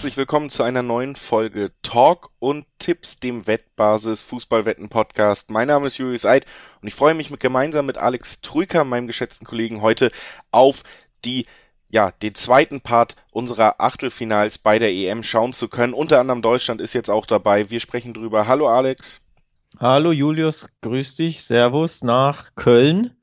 [0.00, 5.50] herzlich willkommen zu einer neuen Folge Talk und Tipps, dem Wettbasis Fußballwetten Podcast.
[5.50, 6.46] Mein Name ist Julius Eid
[6.80, 10.10] und ich freue mich mit, gemeinsam mit Alex Trüker, meinem geschätzten Kollegen, heute
[10.52, 10.84] auf
[11.26, 11.44] die
[11.90, 15.92] ja, den zweiten Part unserer Achtelfinals bei der EM schauen zu können.
[15.92, 17.68] Unter anderem Deutschland ist jetzt auch dabei.
[17.68, 18.46] Wir sprechen drüber.
[18.46, 19.20] Hallo Alex.
[19.78, 21.44] Hallo Julius, grüß dich.
[21.44, 23.18] Servus nach Köln.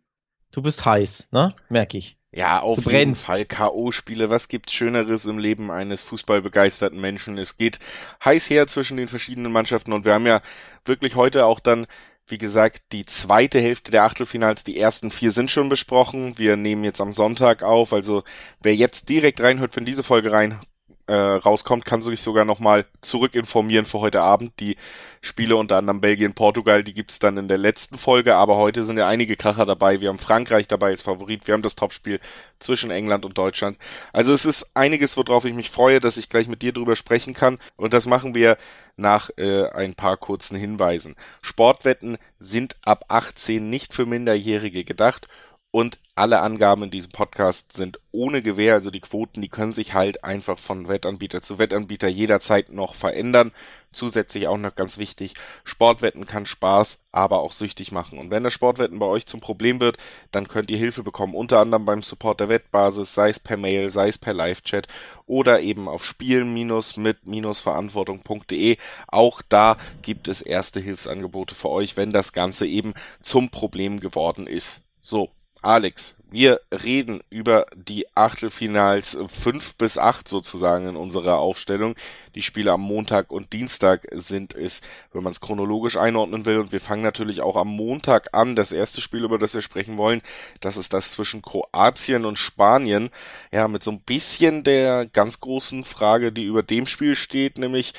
[0.52, 1.55] Du bist heiß, ne?
[1.70, 2.20] Merke ich.
[2.38, 4.30] Ja, auf jeden Fall K.O.-Spiele.
[4.30, 7.40] Was gibt's Schöneres im Leben eines fußballbegeisterten Menschen?
[7.40, 7.80] Es geht
[8.23, 10.44] heiß her zwischen den verschiedenen Mannschaften und wir haben ja
[10.86, 11.88] wirklich heute auch dann,
[12.27, 14.63] wie gesagt, die zweite Hälfte der Achtelfinals.
[14.63, 16.38] Die ersten vier sind schon besprochen.
[16.38, 17.91] Wir nehmen jetzt am Sonntag auf.
[17.91, 18.23] Also
[18.62, 20.60] wer jetzt direkt reinhört, wenn diese Folge rein
[21.07, 24.53] äh, rauskommt, kann sich sogar nochmal zurück informieren für heute Abend.
[24.59, 24.77] Die
[25.21, 28.98] Spiele unter anderem Belgien, Portugal, die gibt's dann in der letzten Folge, aber heute sind
[28.98, 29.99] ja einige Kracher dabei.
[29.99, 32.20] Wir haben Frankreich dabei als Favorit, wir haben das Topspiel
[32.59, 33.77] zwischen England und Deutschland.
[34.13, 37.34] Also es ist einiges, worauf ich mich freue, dass ich gleich mit dir drüber sprechen
[37.34, 38.57] kann und das machen wir
[38.95, 41.15] nach äh, ein paar kurzen Hinweisen.
[41.41, 45.27] Sportwetten sind ab 18 nicht für Minderjährige gedacht
[45.71, 49.93] und alle Angaben in diesem Podcast sind ohne Gewähr, also die Quoten, die können sich
[49.93, 53.51] halt einfach von Wettanbieter zu Wettanbieter jederzeit noch verändern.
[53.91, 58.18] Zusätzlich auch noch ganz wichtig, Sportwetten kann Spaß, aber auch süchtig machen.
[58.18, 59.98] Und wenn das Sportwetten bei euch zum Problem wird,
[60.32, 63.90] dann könnt ihr Hilfe bekommen, unter anderem beim Support der Wettbasis, sei es per Mail,
[63.90, 64.88] sei es per Live-Chat
[65.28, 68.78] oder eben auf spielen-mit-verantwortung.de.
[69.07, 74.47] Auch da gibt es erste Hilfsangebote für euch, wenn das Ganze eben zum Problem geworden
[74.47, 74.81] ist.
[75.01, 75.29] So,
[75.62, 81.96] Alex, wir reden über die Achtelfinals fünf bis acht sozusagen in unserer Aufstellung.
[82.36, 84.81] Die Spiele am Montag und Dienstag sind es,
[85.13, 86.58] wenn man es chronologisch einordnen will.
[86.58, 88.58] Und wir fangen natürlich auch am Montag an.
[88.58, 90.22] Das erste Spiel, über das wir sprechen wollen,
[90.59, 93.09] das ist das zwischen Kroatien und Spanien.
[93.53, 97.94] Ja, mit so ein bisschen der ganz großen Frage, die über dem Spiel steht, nämlich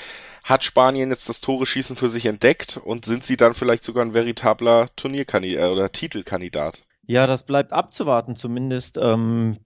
[0.44, 4.04] hat Spanien jetzt das Tore schießen für sich entdeckt und sind sie dann vielleicht sogar
[4.04, 6.82] ein veritabler Turnierkandidat oder Titelkandidat?
[7.08, 8.36] Ja, das bleibt abzuwarten.
[8.36, 9.56] Zumindest ähm,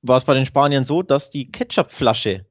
[0.00, 2.46] war es bei den Spaniern so, dass die Ketchupflasche,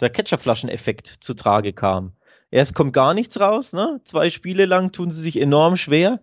[0.00, 2.14] der Ketchupflascheneffekt zu Trage kam.
[2.50, 4.00] Erst kommt gar nichts raus, ne?
[4.04, 6.20] Zwei Spiele lang tun sie sich enorm schwer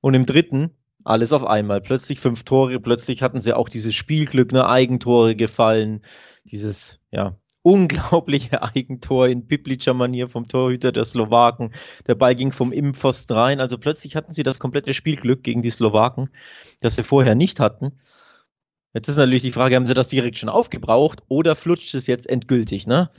[0.00, 0.70] und im dritten
[1.04, 1.82] alles auf einmal.
[1.82, 4.66] Plötzlich fünf Tore, plötzlich hatten sie auch dieses Spielglück, ne?
[4.66, 6.02] Eigentore gefallen,
[6.44, 11.74] dieses, ja, unglaubliche Eigentor in biblischer Manier vom Torhüter der Slowaken.
[12.06, 13.60] Der Ball ging vom Impfosten rein.
[13.60, 16.30] Also plötzlich hatten sie das komplette Spielglück gegen die Slowaken,
[16.80, 17.92] das sie vorher nicht hatten.
[18.94, 22.28] Jetzt ist natürlich die Frage, haben sie das direkt schon aufgebraucht oder flutscht es jetzt
[22.28, 22.86] endgültig?
[22.86, 23.10] Ne?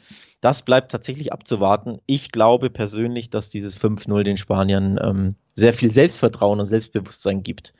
[0.42, 2.00] Das bleibt tatsächlich abzuwarten.
[2.08, 7.74] Ich glaube persönlich, dass dieses 5-0 den Spaniern ähm, sehr viel Selbstvertrauen und Selbstbewusstsein gibt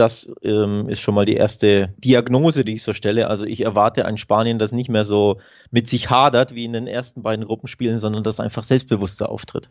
[0.00, 3.28] das ähm, ist schon mal die erste Diagnose, die ich so stelle.
[3.28, 5.38] Also ich erwarte ein Spanien, das nicht mehr so
[5.70, 9.70] mit sich hadert wie in den ersten beiden Gruppenspielen, sondern das einfach selbstbewusster auftritt.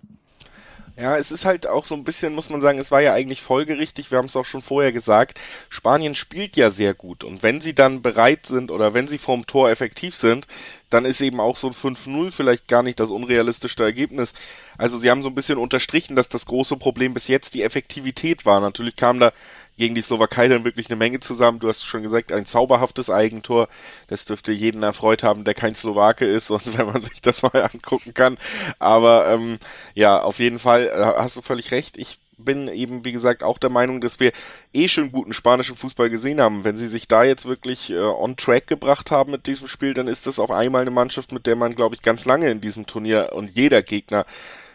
[0.99, 3.41] Ja, es ist halt auch so ein bisschen, muss man sagen, es war ja eigentlich
[3.41, 7.61] folgerichtig, wir haben es auch schon vorher gesagt, Spanien spielt ja sehr gut und wenn
[7.61, 10.45] sie dann bereit sind oder wenn sie vorm Tor effektiv sind,
[10.89, 14.33] dann ist eben auch so ein 5-0 vielleicht gar nicht das unrealistischste Ergebnis.
[14.77, 18.45] Also sie haben so ein bisschen unterstrichen, dass das große Problem bis jetzt die Effektivität
[18.45, 18.59] war.
[18.59, 19.31] Natürlich kam da
[19.79, 21.59] gegen die Slowakei dann wirklich eine Menge zusammen.
[21.59, 23.69] Du hast schon gesagt, ein zauberhaftes Eigentor.
[24.07, 27.63] Das dürfte jeden erfreut haben, der kein Slowake ist und wenn man sich das mal
[27.63, 28.37] angucken kann.
[28.77, 29.57] Aber ähm,
[29.95, 31.97] ja, auf jeden Fall äh, hast du völlig recht.
[31.97, 34.31] Ich bin eben, wie gesagt, auch der Meinung, dass wir
[34.73, 36.65] eh schon guten spanischen Fußball gesehen haben.
[36.65, 40.07] Wenn sie sich da jetzt wirklich äh, on track gebracht haben mit diesem Spiel, dann
[40.07, 42.85] ist das auf einmal eine Mannschaft, mit der man, glaube ich, ganz lange in diesem
[42.85, 44.25] Turnier und jeder Gegner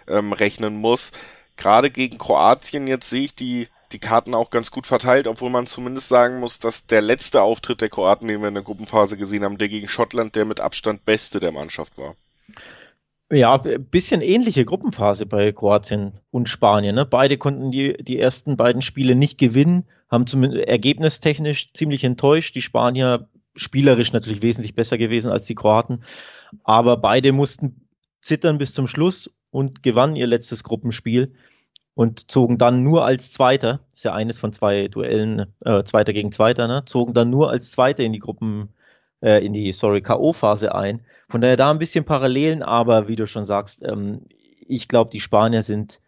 [0.08, 1.12] ähm, rechnen muss.
[1.56, 5.66] Gerade gegen Kroatien jetzt sehe ich die die Karten auch ganz gut verteilt, obwohl man
[5.66, 9.44] zumindest sagen muss, dass der letzte Auftritt der Kroaten, den wir in der Gruppenphase gesehen
[9.44, 12.16] haben, der gegen Schottland der mit Abstand beste der Mannschaft war.
[13.32, 16.94] Ja, bisschen ähnliche Gruppenphase bei Kroatien und Spanien.
[16.94, 17.06] Ne?
[17.06, 22.54] Beide konnten die, die ersten beiden Spiele nicht gewinnen, haben zumindest ergebnistechnisch ziemlich enttäuscht.
[22.54, 26.02] Die Spanier spielerisch natürlich wesentlich besser gewesen als die Kroaten,
[26.64, 27.88] aber beide mussten
[28.20, 31.34] zittern bis zum Schluss und gewannen ihr letztes Gruppenspiel
[31.94, 36.32] und zogen dann nur als Zweiter, ist ja eines von zwei Duellen, äh, Zweiter gegen
[36.32, 36.84] Zweiter, ne?
[36.84, 38.70] zogen dann nur als Zweiter in die Gruppen
[39.22, 41.00] äh, in die, sorry, K.O.-Phase ein.
[41.28, 44.22] Von daher da ein bisschen Parallelen, aber wie du schon sagst, ähm,
[44.66, 46.00] ich glaube, die Spanier sind,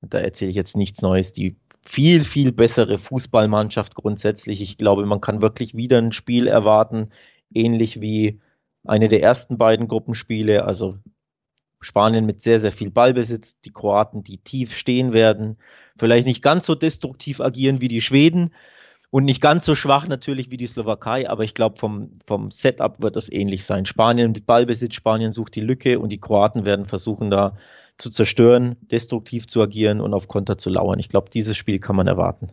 [0.00, 4.60] und da erzähle ich jetzt nichts Neues, die viel, viel bessere Fußballmannschaft grundsätzlich.
[4.60, 7.10] Ich glaube, man kann wirklich wieder ein Spiel erwarten,
[7.52, 8.40] ähnlich wie
[8.84, 10.64] eine der ersten beiden Gruppenspiele.
[10.64, 10.98] Also
[11.84, 15.56] Spanien mit sehr, sehr viel Ballbesitz, die Kroaten, die tief stehen werden,
[15.96, 18.52] vielleicht nicht ganz so destruktiv agieren wie die Schweden,
[19.12, 23.02] Und nicht ganz so schwach natürlich wie die Slowakei, aber ich glaube, vom, vom Setup
[23.02, 23.84] wird das ähnlich sein.
[23.84, 27.54] Spanien mit Ballbesitz, Spanien sucht die Lücke und die Kroaten werden versuchen, da
[27.98, 30.98] zu zerstören, destruktiv zu agieren und auf Konter zu lauern.
[30.98, 32.48] Ich glaube, dieses Spiel kann man erwarten.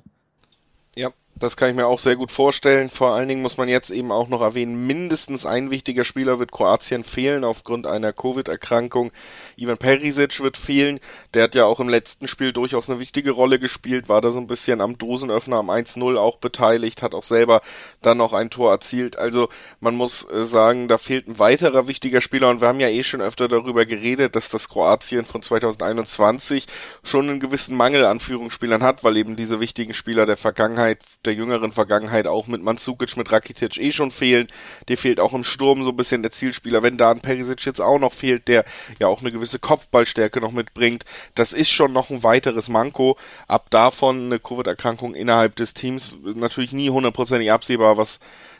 [0.97, 2.89] Ja, das kann ich mir auch sehr gut vorstellen.
[2.89, 6.51] Vor allen Dingen muss man jetzt eben auch noch erwähnen, mindestens ein wichtiger Spieler wird
[6.51, 9.11] Kroatien fehlen aufgrund einer Covid-Erkrankung.
[9.55, 10.99] Ivan Perisic wird fehlen.
[11.33, 14.39] Der hat ja auch im letzten Spiel durchaus eine wichtige Rolle gespielt, war da so
[14.39, 17.61] ein bisschen am Dosenöffner am 1-0 auch beteiligt, hat auch selber
[18.01, 19.17] dann noch ein Tor erzielt.
[19.17, 19.49] Also
[19.79, 23.03] man muss äh, sagen, da fehlt ein weiterer wichtiger Spieler und wir haben ja eh
[23.03, 26.65] schon öfter darüber geredet, dass das Kroatien von 2021
[27.03, 31.28] schon einen gewissen Mangel an Führungsspielern hat, weil eben diese wichtigen Spieler der Vergangenheit, der
[31.31, 34.47] jüngeren Vergangenheit auch mit Mandzukic, mit Rakitic eh schon fehlen.
[34.87, 36.83] Der fehlt auch im Sturm so ein bisschen der Zielspieler.
[36.83, 38.65] Wenn da ein Perisic jetzt auch noch fehlt, der
[38.99, 41.03] ja auch eine gewisse Kopfballstärke noch mitbringt,
[41.35, 43.17] das ist schon noch ein weiteres Manko.
[43.47, 48.19] Ab davon eine Covid-Erkrankung innerhalb des Teams natürlich nie hundertprozentig absehbar, was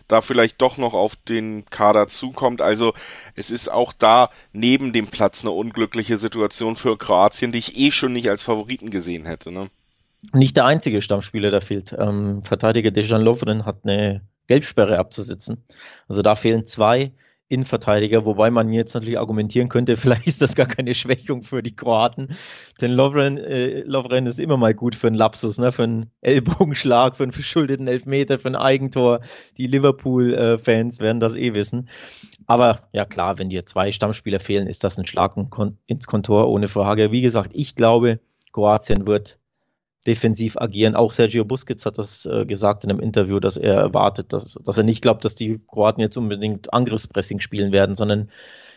[0.10, 2.62] da vielleicht doch noch auf den Kader zukommt.
[2.62, 2.94] Also
[3.36, 7.92] es ist auch da neben dem Platz eine unglückliche Situation für Kroatien, die ich eh
[7.92, 9.52] schon nicht als Favoriten gesehen hätte.
[9.52, 9.70] Ne?
[10.34, 11.96] Nicht der einzige Stammspieler, der fehlt.
[11.98, 15.64] Ähm, Verteidiger Dejan Lovren hat eine Gelbsperre abzusitzen.
[16.08, 17.14] Also da fehlen zwei
[17.52, 21.76] Innenverteidiger, wobei man jetzt natürlich argumentieren könnte, vielleicht ist das gar keine Schwächung für die
[21.76, 22.36] Kroaten.
[22.80, 25.72] Denn Lovren, äh, Lovren ist immer mal gut für einen Lapsus, ne?
[25.72, 29.22] für einen Ellbogenschlag, für einen verschuldeten Elfmeter, für ein Eigentor.
[29.58, 31.90] Die Liverpool-Fans werden das eh wissen.
[32.46, 35.36] Aber ja klar, wenn dir zwei Stammspieler fehlen, ist das ein Schlag
[35.88, 37.12] ins Kontor ohne Frage.
[37.12, 38.20] Wie gesagt, ich glaube,
[38.52, 39.40] Kroatien wird
[40.10, 40.96] defensiv agieren.
[40.96, 44.78] Auch Sergio Busquets hat das äh, gesagt in einem Interview, dass er erwartet, dass, dass
[44.78, 48.30] er nicht glaubt, dass die Kroaten jetzt unbedingt Angriffspressing spielen werden, sondern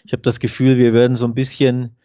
[0.05, 1.96] ich habe das Gefühl, wir werden so ein bisschen,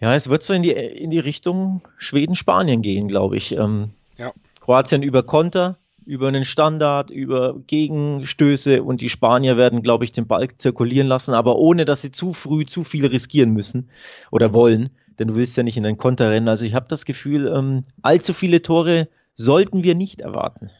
[0.00, 3.52] ja, es wird so in die, in die Richtung Schweden-Spanien gehen, glaube ich.
[3.52, 4.32] Ähm, ja.
[4.60, 10.26] Kroatien über Konter, über einen Standard, über Gegenstöße und die Spanier werden, glaube ich, den
[10.26, 13.90] Ball zirkulieren lassen, aber ohne, dass sie zu früh zu viel riskieren müssen
[14.30, 14.88] oder wollen
[15.18, 16.48] denn du willst ja nicht in den Konter rennen.
[16.48, 20.70] Also ich habe das Gefühl, ähm, allzu viele Tore sollten wir nicht erwarten.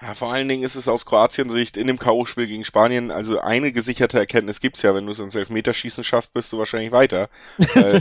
[0.00, 3.72] Ja, vor allen Dingen ist es aus Kroatien-Sicht in dem K.O.-Spiel gegen Spanien, also eine
[3.72, 7.28] gesicherte Erkenntnis gibt's ja, wenn du es ins Elfmeterschießen schaffst, bist du wahrscheinlich weiter.
[7.74, 8.00] äh,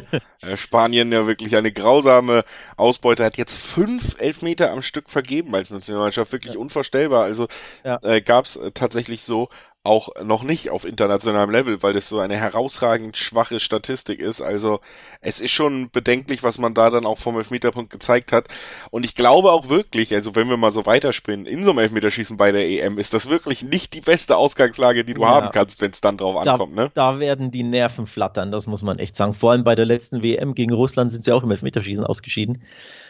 [0.55, 2.43] Spanien ja wirklich eine grausame
[2.75, 6.59] Ausbeute hat jetzt fünf Elfmeter am Stück vergeben als Nationalmannschaft, wirklich ja.
[6.59, 7.23] unvorstellbar.
[7.23, 7.47] Also
[7.83, 7.97] ja.
[8.03, 9.49] äh, gab's äh, tatsächlich so
[9.87, 14.41] auch noch nicht auf internationalem Level, weil das so eine herausragend schwache Statistik ist.
[14.41, 14.81] Also
[15.21, 18.49] es ist schon bedenklich, was man da dann auch vom Elfmeterpunkt gezeigt hat.
[18.91, 22.35] Und ich glaube auch wirklich, also wenn wir mal so weiterspinnen, in so einem Elfmeterschießen
[22.35, 25.29] bei der EM ist das wirklich nicht die beste Ausgangslage, die du ja.
[25.29, 26.77] haben kannst, wenn es dann drauf ankommt.
[26.77, 26.91] Da, ne?
[26.93, 29.33] da werden die Nerven flattern, das muss man echt sagen.
[29.33, 32.61] Vor allem bei der letzten WM gegen Russland sind sie auch im Elfmeterschießen ausgeschieden.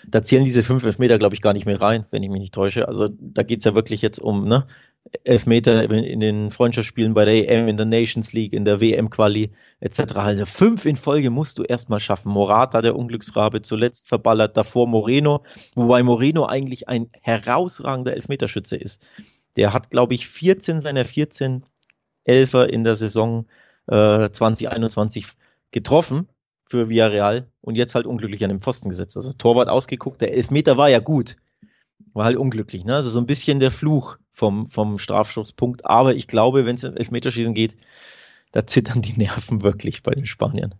[0.07, 2.53] Da zählen diese fünf Elfmeter, glaube ich, gar nicht mehr rein, wenn ich mich nicht
[2.53, 2.87] täusche.
[2.87, 4.67] Also da geht es ja wirklich jetzt um, ne?
[5.23, 9.99] Elfmeter in den Freundschaftsspielen bei der EM, in der Nations League, in der WM-Quali etc.
[10.15, 12.31] Also fünf in Folge musst du erstmal schaffen.
[12.31, 15.43] Morata, der Unglücksrabe, zuletzt verballert, davor Moreno,
[15.75, 19.05] wobei Moreno eigentlich ein herausragender Elfmeterschütze ist.
[19.55, 21.63] Der hat, glaube ich, 14 seiner 14
[22.23, 23.47] Elfer in der Saison
[23.87, 25.27] äh, 2021
[25.71, 26.27] getroffen
[26.65, 29.15] für Villarreal und jetzt halt unglücklich an den Pfosten gesetzt.
[29.15, 31.37] Also Torwart ausgeguckt, der Elfmeter war ja gut
[32.13, 32.83] war halt unglücklich.
[32.83, 32.95] Ne?
[32.95, 35.85] Also so ein bisschen der Fluch vom, vom Strafschusspunkt.
[35.87, 37.73] Aber ich glaube, wenn es Elfmeterschießen geht,
[38.51, 40.75] da zittern die Nerven wirklich bei den Spaniern.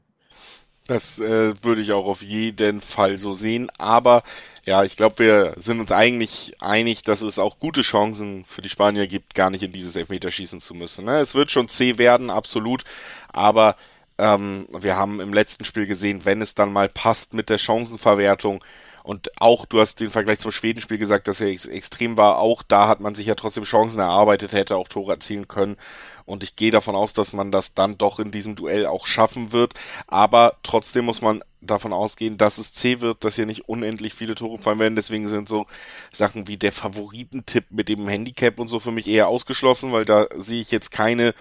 [0.86, 3.70] Das äh, würde ich auch auf jeden Fall so sehen.
[3.80, 4.22] Aber
[4.66, 8.70] ja, ich glaube, wir sind uns eigentlich einig, dass es auch gute Chancen für die
[8.70, 11.06] Spanier gibt, gar nicht in dieses Elfmeterschießen zu müssen.
[11.06, 11.20] Ne?
[11.20, 12.84] Es wird schon zäh werden, absolut.
[13.30, 13.76] Aber
[14.20, 18.64] ähm, wir haben im letzten Spiel gesehen, wenn es dann mal passt mit der Chancenverwertung,
[19.08, 22.40] und auch, du hast den Vergleich zum Schwedenspiel gesagt, dass er ex extrem war.
[22.40, 25.78] Auch da hat man sich ja trotzdem Chancen erarbeitet, hätte auch Tore erzielen können.
[26.26, 29.54] Und ich gehe davon aus, dass man das dann doch in diesem Duell auch schaffen
[29.54, 29.76] wird.
[30.08, 34.36] Aber trotzdem muss man davon ausgehen, dass es zäh wird, dass hier nicht unendlich viele
[34.36, 34.98] Tore fallen werden.
[34.98, 35.68] Deswegen sind so
[36.12, 40.28] Sachen wie der Favoritentipp mit dem Handicap und so für mich eher ausgeschlossen, weil da
[40.36, 41.34] sehe ich jetzt keine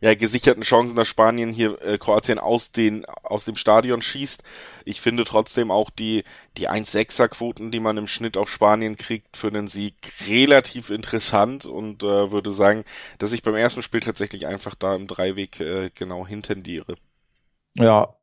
[0.00, 4.42] ja, gesicherten Chancen, dass Spanien hier äh, Kroatien aus, den, aus dem Stadion schießt.
[4.84, 6.24] Ich finde trotzdem auch die,
[6.56, 9.94] die 1-6er Quoten, die man im Schnitt auf Spanien kriegt, für den Sieg
[10.26, 12.84] relativ interessant und äh, würde sagen,
[13.18, 16.94] dass ich beim ersten Spiel tatsächlich einfach da im Dreiweg äh, genau hintendiere.
[17.78, 18.16] Ja,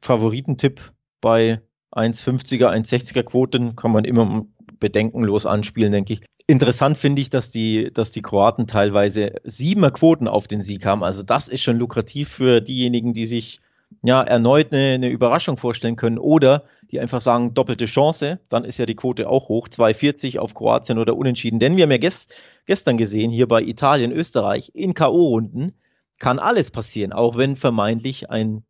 [0.00, 1.60] Favoritentipp bei
[1.92, 4.46] 1,50er, 1,60er Quoten kann man immer
[4.78, 6.20] bedenkenlos anspielen, denke ich.
[6.50, 11.04] Interessant finde ich, dass die, dass die Kroaten teilweise siebener Quoten auf den Sieg haben.
[11.04, 13.60] Also das ist schon lukrativ für diejenigen, die sich
[14.02, 18.78] ja erneut eine, eine Überraschung vorstellen können oder die einfach sagen, doppelte Chance, dann ist
[18.78, 21.60] ja die Quote auch hoch, 2,40 auf Kroatien oder Unentschieden.
[21.60, 22.34] Denn wir haben ja gest
[22.66, 25.74] gestern gesehen, hier bei Italien, Österreich, in K.O.-Runden
[26.18, 28.64] kann alles passieren, auch wenn vermeintlich ein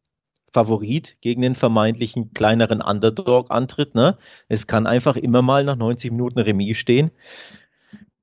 [0.52, 3.94] Favorit gegen den vermeintlichen kleineren Underdog antritt.
[3.94, 4.16] Ne?
[4.48, 7.10] Es kann einfach immer mal nach 90 Minuten Remis stehen.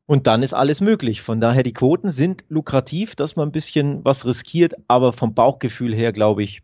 [0.08, 1.22] Und dann ist alles möglich.
[1.22, 5.94] Von daher, die Quoten sind lukrativ, dass man ein bisschen was riskiert, aber vom Bauchgefühl
[5.94, 6.64] her glaube ich,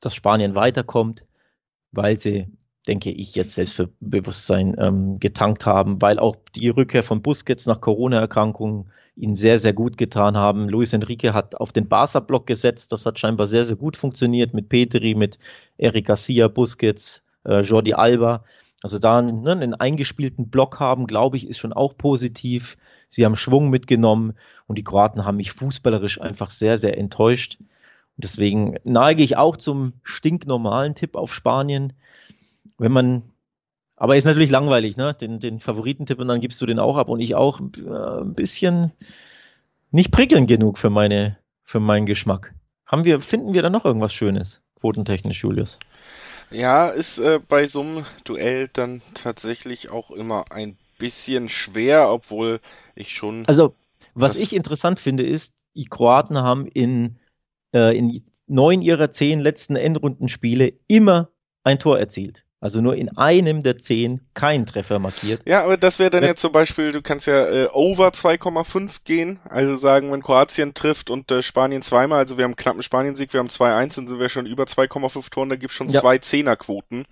[0.00, 1.24] dass Spanien weiterkommt,
[1.90, 2.48] weil sie,
[2.86, 8.92] denke ich, jetzt Selbstbewusstsein ähm, getankt haben, weil auch die Rückkehr von Busquets nach Corona-Erkrankungen
[9.16, 10.68] ihnen sehr, sehr gut getan haben.
[10.68, 12.92] Luis Enrique hat auf den Barca-Block gesetzt.
[12.92, 15.38] Das hat scheinbar sehr, sehr gut funktioniert mit Petri, mit
[15.78, 18.44] Eric Garcia, Busquets, äh, Jordi Alba.
[18.82, 22.76] Also da ne, einen eingespielten Block haben, glaube ich, ist schon auch positiv.
[23.08, 24.34] Sie haben Schwung mitgenommen
[24.66, 27.58] und die Kroaten haben mich fußballerisch einfach sehr, sehr enttäuscht.
[27.60, 31.92] Und deswegen neige ich auch zum stinknormalen Tipp auf Spanien.
[32.78, 33.22] Wenn man,
[33.96, 35.14] aber ist natürlich langweilig, ne?
[35.14, 38.34] Den, den Favoritentipp und dann gibst du den auch ab und ich auch äh, ein
[38.34, 38.92] bisschen
[39.90, 42.54] nicht prickelnd genug für meine, für meinen Geschmack.
[42.86, 45.78] Haben wir, finden wir da noch irgendwas Schönes, quotentechnisch, Julius?
[46.50, 52.60] Ja, ist äh, bei so einem Duell dann tatsächlich auch immer ein bisschen schwer, obwohl
[52.94, 53.46] ich schon.
[53.46, 53.74] Also,
[54.14, 57.18] was ich interessant finde, ist, die Kroaten haben in,
[57.72, 61.30] äh, in neun ihrer zehn letzten Endrundenspiele immer
[61.62, 62.44] ein Tor erzielt.
[62.62, 65.40] Also nur in einem der zehn kein Treffer markiert.
[65.46, 69.40] Ja, aber das wäre dann ja zum Beispiel, du kannst ja äh, over 2,5 gehen,
[69.48, 73.32] also sagen, wenn Kroatien trifft und äh, Spanien zweimal, also wir haben einen knappen Spanien-Sieg,
[73.32, 76.02] wir haben 2-1, dann sind wir schon über 2,5 Toren, da gibt's schon ja.
[76.02, 77.04] zwei Zehnerquoten.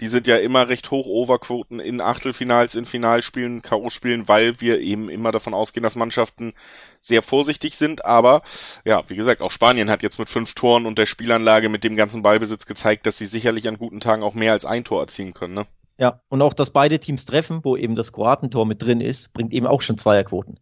[0.00, 5.10] Die sind ja immer recht hoch Overquoten in Achtelfinals, in Finalspielen, K.O.-Spielen, weil wir eben
[5.10, 6.54] immer davon ausgehen, dass Mannschaften
[7.00, 8.04] sehr vorsichtig sind.
[8.04, 8.42] Aber
[8.84, 11.96] ja, wie gesagt, auch Spanien hat jetzt mit fünf Toren und der Spielanlage mit dem
[11.96, 15.34] ganzen Ballbesitz gezeigt, dass sie sicherlich an guten Tagen auch mehr als ein Tor erzielen
[15.34, 15.54] können.
[15.54, 15.66] Ne?
[15.98, 19.52] Ja, und auch, dass beide Teams treffen, wo eben das Kroatentor mit drin ist, bringt
[19.52, 20.58] eben auch schon Zweierquoten.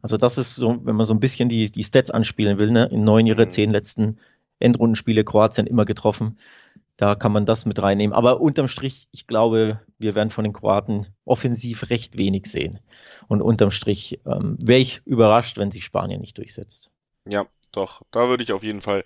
[0.00, 2.88] Also das ist so, wenn man so ein bisschen die, die Stats anspielen will, ne?
[2.90, 3.50] in neun ihrer mhm.
[3.50, 4.18] zehn letzten
[4.58, 6.38] Endrundenspiele Kroatien immer getroffen.
[6.96, 8.14] Da kann man das mit reinnehmen.
[8.14, 12.80] Aber unterm Strich, ich glaube, wir werden von den Kroaten offensiv recht wenig sehen.
[13.28, 16.90] Und unterm Strich ähm, wäre ich überrascht, wenn sich Spanien nicht durchsetzt.
[17.26, 18.02] Ja, doch.
[18.10, 19.04] Da würde ich auf jeden Fall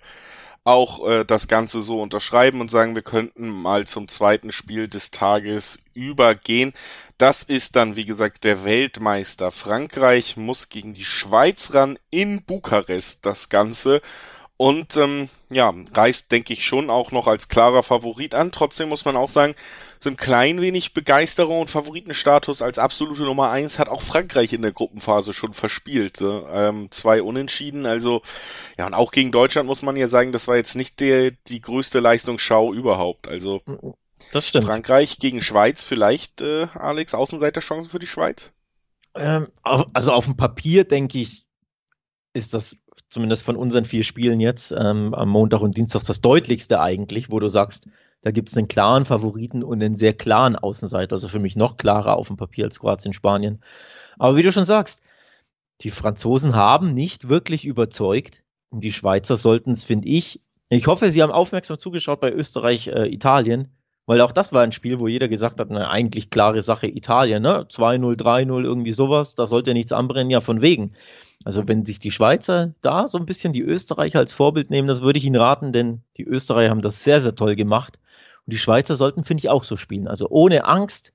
[0.67, 5.11] auch äh, das Ganze so unterschreiben und sagen, wir könnten mal zum zweiten Spiel des
[5.11, 6.73] Tages übergehen.
[7.17, 13.25] Das ist dann, wie gesagt, der Weltmeister Frankreich muss gegen die Schweiz ran in Bukarest
[13.25, 14.01] das Ganze
[14.57, 18.51] und ähm, ja, reist, denke ich, schon auch noch als klarer Favorit an.
[18.51, 19.53] Trotzdem muss man auch sagen,
[19.99, 24.63] so ein klein wenig Begeisterung und Favoritenstatus als absolute Nummer eins hat auch Frankreich in
[24.63, 26.17] der Gruppenphase schon verspielt.
[26.17, 26.47] So.
[26.51, 28.23] Ähm, zwei Unentschieden, also
[28.79, 31.61] ja, und auch gegen Deutschland muss man ja sagen, das war jetzt nicht der, die
[31.61, 33.27] größte Leistungsschau überhaupt.
[33.27, 33.61] Also
[34.31, 34.65] das stimmt.
[34.65, 38.51] Frankreich gegen Schweiz, vielleicht, äh, Alex, Außenseiterchance für die Schweiz?
[39.13, 41.45] Ähm, also auf dem Papier denke ich,
[42.33, 42.77] ist das
[43.09, 47.39] zumindest von unseren vier Spielen jetzt ähm, am Montag und Dienstag das deutlichste eigentlich, wo
[47.39, 47.87] du sagst,
[48.21, 51.13] da gibt es einen klaren Favoriten und einen sehr klaren Außenseiter.
[51.13, 53.61] Also für mich noch klarer auf dem Papier als Kroatien, Spanien.
[54.17, 55.01] Aber wie du schon sagst,
[55.81, 61.09] die Franzosen haben nicht wirklich überzeugt und die Schweizer sollten es, finde ich, ich hoffe,
[61.11, 63.76] sie haben aufmerksam zugeschaut bei Österreich, äh, Italien,
[64.07, 67.43] weil auch das war ein Spiel, wo jeder gesagt hat, na, eigentlich klare Sache Italien,
[67.43, 67.67] ne?
[67.69, 70.93] 2-0, 3-0, irgendwie sowas, da sollte nichts anbrennen, ja, von wegen.
[71.43, 75.01] Also wenn sich die Schweizer da so ein bisschen die Österreicher als Vorbild nehmen, das
[75.01, 77.99] würde ich ihnen raten, denn die Österreicher haben das sehr, sehr toll gemacht.
[78.45, 80.07] Und die Schweizer sollten, finde ich, auch so spielen.
[80.07, 81.13] Also ohne Angst.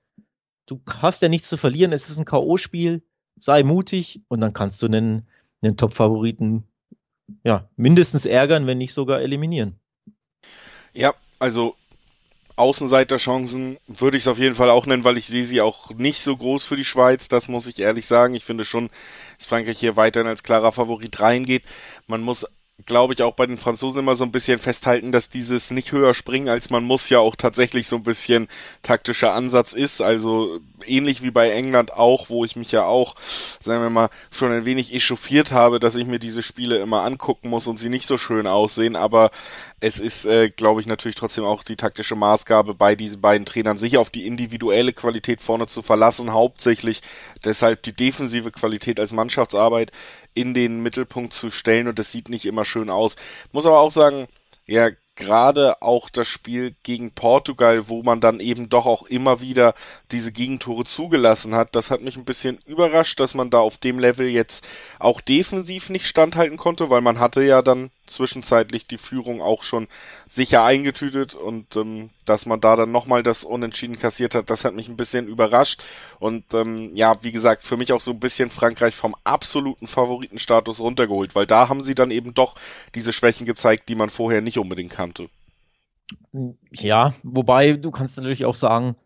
[0.66, 1.92] Du hast ja nichts zu verlieren.
[1.92, 3.02] Es ist ein K.O.-Spiel.
[3.36, 5.26] Sei mutig und dann kannst du einen,
[5.62, 6.64] einen Top-Favoriten
[7.42, 9.80] ja, mindestens ärgern, wenn nicht sogar eliminieren.
[10.92, 11.74] Ja, also
[12.56, 16.20] Außenseiterchancen würde ich es auf jeden Fall auch nennen, weil ich sehe sie auch nicht
[16.22, 17.28] so groß für die Schweiz.
[17.28, 18.34] Das muss ich ehrlich sagen.
[18.34, 18.90] Ich finde schon,
[19.38, 21.64] dass Frankreich hier weiterhin als klarer Favorit reingeht.
[22.06, 22.46] Man muss
[22.86, 26.14] glaube ich, auch bei den Franzosen immer so ein bisschen festhalten, dass dieses nicht höher
[26.14, 28.48] springen als man muss ja auch tatsächlich so ein bisschen
[28.82, 30.00] taktischer Ansatz ist.
[30.00, 34.52] Also ähnlich wie bei England auch, wo ich mich ja auch, sagen wir mal, schon
[34.52, 38.06] ein wenig echauffiert habe, dass ich mir diese Spiele immer angucken muss und sie nicht
[38.06, 38.96] so schön aussehen.
[38.96, 39.30] Aber
[39.82, 43.76] es ist, äh, glaube ich, natürlich trotzdem auch die taktische Maßgabe bei diesen beiden Trainern,
[43.76, 47.02] sich auf die individuelle Qualität vorne zu verlassen, hauptsächlich
[47.44, 49.90] deshalb die defensive Qualität als Mannschaftsarbeit
[50.34, 53.16] in den Mittelpunkt zu stellen und das sieht nicht immer schön aus.
[53.50, 54.28] Muss aber auch sagen,
[54.66, 59.74] ja, gerade auch das Spiel gegen Portugal, wo man dann eben doch auch immer wieder
[60.12, 63.98] diese Gegentore zugelassen hat, das hat mich ein bisschen überrascht, dass man da auf dem
[63.98, 64.64] Level jetzt
[65.00, 69.88] auch defensiv nicht standhalten konnte, weil man hatte ja dann zwischenzeitlich die Führung auch schon
[70.28, 74.74] sicher eingetütet und ähm, dass man da dann nochmal das Unentschieden kassiert hat, das hat
[74.74, 75.82] mich ein bisschen überrascht.
[76.18, 80.80] Und ähm, ja, wie gesagt, für mich auch so ein bisschen Frankreich vom absoluten Favoritenstatus
[80.80, 82.54] runtergeholt, weil da haben sie dann eben doch
[82.94, 85.28] diese Schwächen gezeigt, die man vorher nicht unbedingt kannte.
[86.72, 88.96] Ja, wobei du kannst natürlich auch sagen,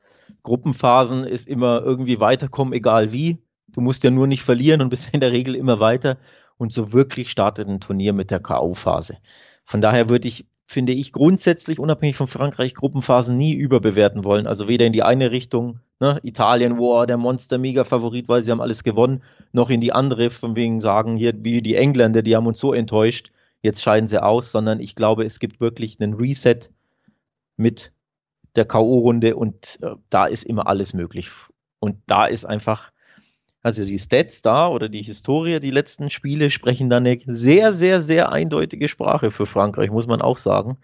[0.43, 3.39] Gruppenphasen ist immer irgendwie weiterkommen, egal wie.
[3.69, 6.19] Du musst ja nur nicht verlieren und bist in der Regel immer weiter.
[6.59, 9.17] Und so wirklich startet ein Turnier mit der K.O.-Phase.
[9.65, 14.47] Von daher würde ich, finde ich, grundsätzlich unabhängig von Frankreich Gruppenphasen nie überbewerten wollen.
[14.47, 18.85] Also weder in die eine Richtung, ne, Italien, wow, der Monster-Mega-Favorit, weil sie haben alles
[18.85, 19.23] gewonnen,
[19.53, 22.73] noch in die andere, von wegen sagen, hier wie die Engländer, die haben uns so
[22.73, 23.33] enttäuscht,
[23.63, 26.71] jetzt scheiden sie aus, sondern ich glaube, es gibt wirklich einen Reset
[27.57, 27.93] mit
[28.55, 31.29] der K.O.-Runde und äh, da ist immer alles möglich.
[31.79, 32.91] Und da ist einfach
[33.67, 38.01] also die Stats da oder die Historie, die letzten Spiele sprechen dann eine sehr, sehr,
[38.01, 40.79] sehr eindeutige Sprache für Frankreich, muss man auch sagen.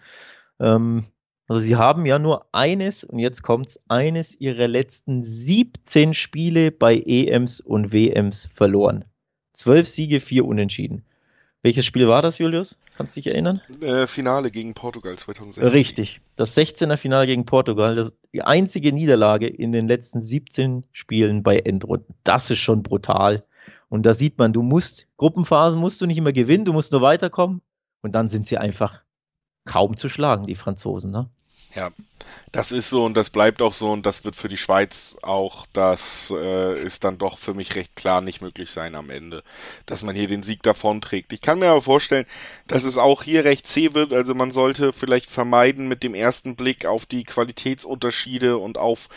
[0.59, 1.05] Ähm,
[1.47, 6.71] also sie haben ja nur eines, und jetzt kommt es, eines ihrer letzten 17 Spiele
[6.71, 9.05] bei EMs und WMs verloren.
[9.53, 11.05] Zwölf Siege, vier Unentschieden.
[11.63, 12.77] Welches Spiel war das, Julius?
[12.97, 13.61] Kannst du dich erinnern?
[13.79, 15.71] Äh, Finale gegen Portugal 2016.
[15.71, 16.21] Richtig.
[16.35, 17.95] Das 16er Finale gegen Portugal.
[17.95, 22.15] Das, die einzige Niederlage in den letzten 17 Spielen bei Endrunden.
[22.25, 23.45] Das ist schon brutal.
[23.87, 27.01] Und da sieht man, du musst, Gruppenphasen musst du nicht immer gewinnen, du musst nur
[27.01, 27.61] weiterkommen.
[28.01, 29.01] Und dann sind sie einfach
[29.63, 31.11] kaum zu schlagen, die Franzosen.
[31.11, 31.29] Ne?
[31.75, 31.91] Ja,
[32.51, 35.65] das ist so und das bleibt auch so und das wird für die Schweiz auch,
[35.73, 39.43] das äh, ist dann doch für mich recht klar nicht möglich sein am Ende,
[39.87, 41.33] dass man hier den Sieg davonträgt.
[41.33, 42.25] Ich kann mir aber vorstellen,
[42.67, 46.55] dass es auch hier recht zäh wird, also man sollte vielleicht vermeiden mit dem ersten
[46.55, 49.09] Blick auf die Qualitätsunterschiede und auf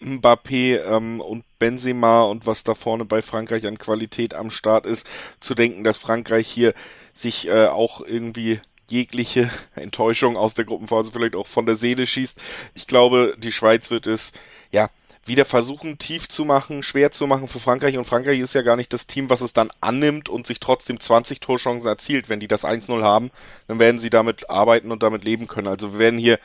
[0.00, 5.06] Mbappé ähm, und Benzema und was da vorne bei Frankreich an Qualität am Start ist,
[5.40, 6.72] zu denken, dass Frankreich hier
[7.12, 12.38] sich äh, auch irgendwie jegliche Enttäuschung aus der Gruppenphase vielleicht auch von der Seele schießt.
[12.74, 14.32] Ich glaube, die Schweiz wird es,
[14.70, 14.90] ja,
[15.26, 17.96] wieder versuchen, tief zu machen, schwer zu machen für Frankreich.
[17.96, 20.98] Und Frankreich ist ja gar nicht das Team, was es dann annimmt und sich trotzdem
[20.98, 22.28] 20 Torchancen erzielt.
[22.28, 23.30] Wenn die das 1-0 haben,
[23.68, 25.68] dann werden sie damit arbeiten und damit leben können.
[25.68, 26.38] Also wir werden hier,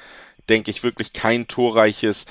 [0.49, 2.25] denke ich, wirklich kein torreiches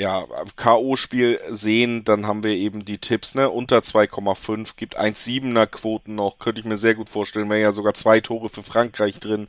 [0.00, 0.24] ja,
[0.56, 6.38] K.O.-Spiel sehen, dann haben wir eben die Tipps, ne, unter 2,5, gibt 1,7er Quoten noch,
[6.38, 9.48] könnte ich mir sehr gut vorstellen, wäre ja sogar zwei Tore für Frankreich drin.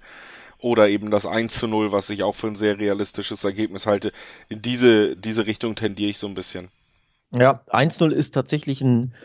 [0.59, 4.11] Oder eben das 1 zu 0, was ich auch für ein sehr realistisches Ergebnis halte.
[4.47, 6.67] In diese, diese Richtung tendiere ich so ein bisschen.
[7.33, 9.15] Ja, 1-0 ist tatsächlich ein,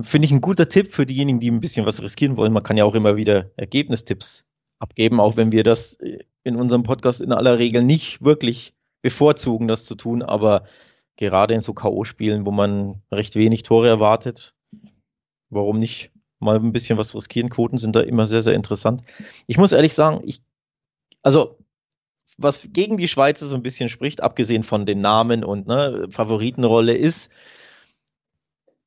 [0.00, 2.52] finde ich, ein guter Tipp für diejenigen, die ein bisschen was riskieren wollen.
[2.52, 4.44] Man kann ja auch immer wieder Ergebnistipps
[4.80, 5.98] abgeben, auch wenn wir das
[6.42, 8.75] in unserem Podcast in aller Regel nicht wirklich
[9.06, 10.64] bevorzugen, das zu tun, aber
[11.14, 14.52] gerade in so K.O.-Spielen, wo man recht wenig Tore erwartet,
[15.48, 17.48] warum nicht mal ein bisschen was riskieren?
[17.48, 19.04] Quoten sind da immer sehr, sehr interessant.
[19.46, 20.42] Ich muss ehrlich sagen, ich,
[21.22, 21.56] also,
[22.36, 26.96] was gegen die Schweizer so ein bisschen spricht, abgesehen von den Namen und ne, Favoritenrolle,
[26.96, 27.30] ist,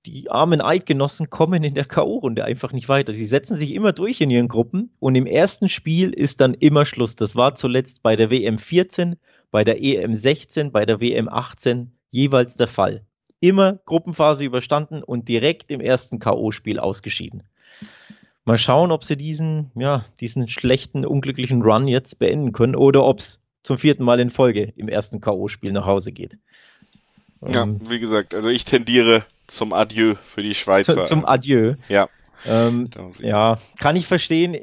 [0.05, 3.13] die armen Eidgenossen kommen in der K.O.-Runde einfach nicht weiter.
[3.13, 6.85] Sie setzen sich immer durch in ihren Gruppen und im ersten Spiel ist dann immer
[6.85, 7.15] Schluss.
[7.15, 9.15] Das war zuletzt bei der WM 14
[9.51, 13.05] bei der EM 16, bei der WM 18 jeweils der Fall.
[13.39, 17.43] Immer Gruppenphase überstanden und direkt im ersten K.O.-Spiel ausgeschieden.
[18.45, 23.19] Mal schauen, ob sie diesen, ja, diesen schlechten, unglücklichen Run jetzt beenden können oder ob
[23.19, 26.37] es zum vierten Mal in Folge im ersten K.O.-Spiel nach Hause geht.
[27.47, 31.05] Ja, ähm, wie gesagt, also ich tendiere zum Adieu für die Schweizer.
[31.05, 31.75] Zum Adieu.
[31.87, 32.09] Ja.
[32.45, 34.57] Ähm, ja, kann ich verstehen.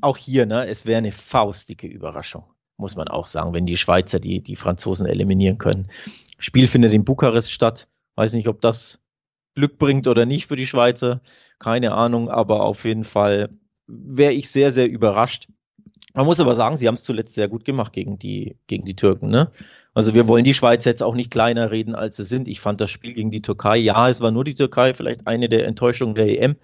[0.00, 2.44] Auch hier, ne, es wäre eine faustdicke Überraschung
[2.76, 5.88] muss man auch sagen, wenn die Schweizer die, die Franzosen eliminieren können.
[6.38, 7.88] Spiel findet in Bukarest statt.
[8.16, 9.00] Weiß nicht, ob das
[9.54, 11.20] Glück bringt oder nicht für die Schweizer.
[11.58, 13.50] Keine Ahnung, aber auf jeden Fall
[13.86, 15.48] wäre ich sehr, sehr überrascht.
[16.14, 18.96] Man muss aber sagen, sie haben es zuletzt sehr gut gemacht gegen die, gegen die
[18.96, 19.28] Türken.
[19.28, 19.50] Ne?
[19.94, 22.48] Also wir wollen die Schweiz jetzt auch nicht kleiner reden, als sie sind.
[22.48, 25.48] Ich fand das Spiel gegen die Türkei, ja, es war nur die Türkei, vielleicht eine
[25.48, 26.56] der Enttäuschungen der EM,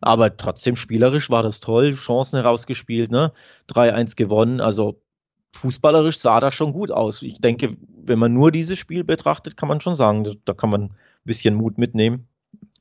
[0.00, 3.32] aber trotzdem spielerisch war das toll, Chancen herausgespielt, ne?
[3.68, 5.02] 3-1 gewonnen, also
[5.54, 7.22] fußballerisch sah das schon gut aus.
[7.22, 10.82] Ich denke, wenn man nur dieses Spiel betrachtet, kann man schon sagen, da kann man
[10.82, 10.90] ein
[11.24, 12.28] bisschen Mut mitnehmen.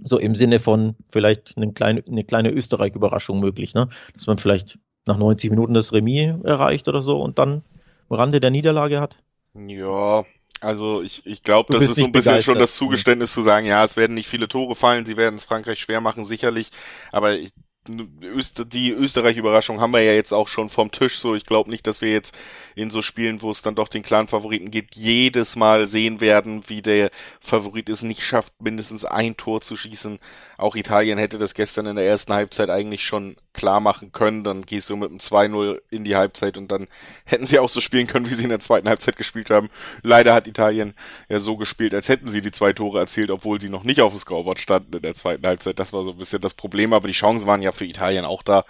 [0.04, 3.90] So im Sinne von vielleicht eine kleine, eine kleine Österreich-Überraschung möglich, ne?
[4.14, 7.64] Dass man vielleicht nach 90 Minuten das Remis erreicht oder so und dann
[8.10, 9.18] am Rande der Niederlage hat.
[9.54, 10.26] Ja,
[10.62, 13.84] also ich, ich glaube, das ist so ein bisschen schon das Zugeständnis zu sagen, ja,
[13.84, 16.70] es werden nicht viele Tore fallen, sie werden es Frankreich schwer machen, sicherlich,
[17.12, 17.52] aber ich,
[17.88, 21.20] die Österreich-Überraschung haben wir ja jetzt auch schon vom Tisch.
[21.20, 22.36] So, ich glaube nicht, dass wir jetzt
[22.76, 26.64] in so Spielen, wo es dann doch den klaren Favoriten gibt, jedes Mal sehen werden,
[26.68, 30.20] wie der Favorit es nicht schafft, mindestens ein Tor zu schießen.
[30.58, 34.66] Auch Italien hätte das gestern in der ersten Halbzeit eigentlich schon klar machen können, dann
[34.66, 36.88] gehst du mit einem 2-0 in die Halbzeit und dann
[37.26, 39.70] hätten sie auch so spielen können, wie sie in der zweiten Halbzeit gespielt haben.
[40.02, 40.96] Leider hat Italien
[41.30, 44.14] ja so gespielt, als hätten sie die zwei Tore erzielt, obwohl sie noch nicht auf
[44.14, 45.78] dem Scoreboard standen in der zweiten Halbzeit.
[45.78, 48.44] Das war so ein bisschen das Problem, aber die Chancen waren ja für Italien auch
[48.44, 48.66] da.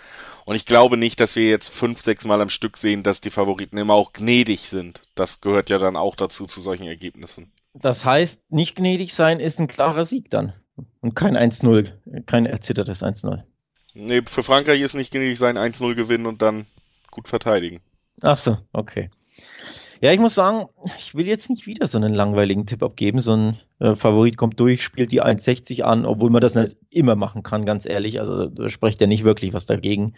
[0.46, 3.30] Und ich glaube nicht, dass wir jetzt fünf, sechs Mal am Stück sehen, dass die
[3.30, 5.02] Favoriten immer auch gnädig sind.
[5.16, 7.52] Das gehört ja dann auch dazu, zu solchen Ergebnissen.
[7.74, 10.54] Das heißt, nicht gnädig sein ist ein klarer Sieg dann.
[11.02, 13.44] Und kein 1-0, kein erzittertes 1-0.
[13.94, 16.66] Nee, für Frankreich ist nicht gnädig sein, 1-0 gewinnen und dann
[17.12, 17.82] gut verteidigen.
[18.22, 19.10] Ach so, okay.
[20.04, 23.22] Ja, ich muss sagen, ich will jetzt nicht wieder so einen langweiligen Tipp abgeben.
[23.22, 27.16] So ein äh, Favorit kommt durch, spielt die 1,60 an, obwohl man das nicht immer
[27.16, 28.20] machen kann, ganz ehrlich.
[28.20, 30.16] Also da spricht ja nicht wirklich was dagegen.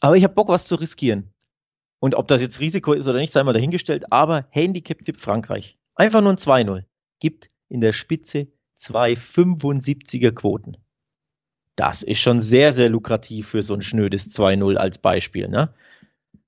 [0.00, 1.32] Aber ich habe Bock, was zu riskieren.
[2.00, 4.10] Und ob das jetzt Risiko ist oder nicht, sei mal dahingestellt.
[4.10, 5.78] Aber Handicap-Tipp Frankreich.
[5.94, 6.82] Einfach nur ein 2-0.
[7.20, 10.78] Gibt in der Spitze zwei 75er Quoten.
[11.76, 15.46] Das ist schon sehr, sehr lukrativ für so ein schnödes 2-0 als Beispiel.
[15.46, 15.72] Ne?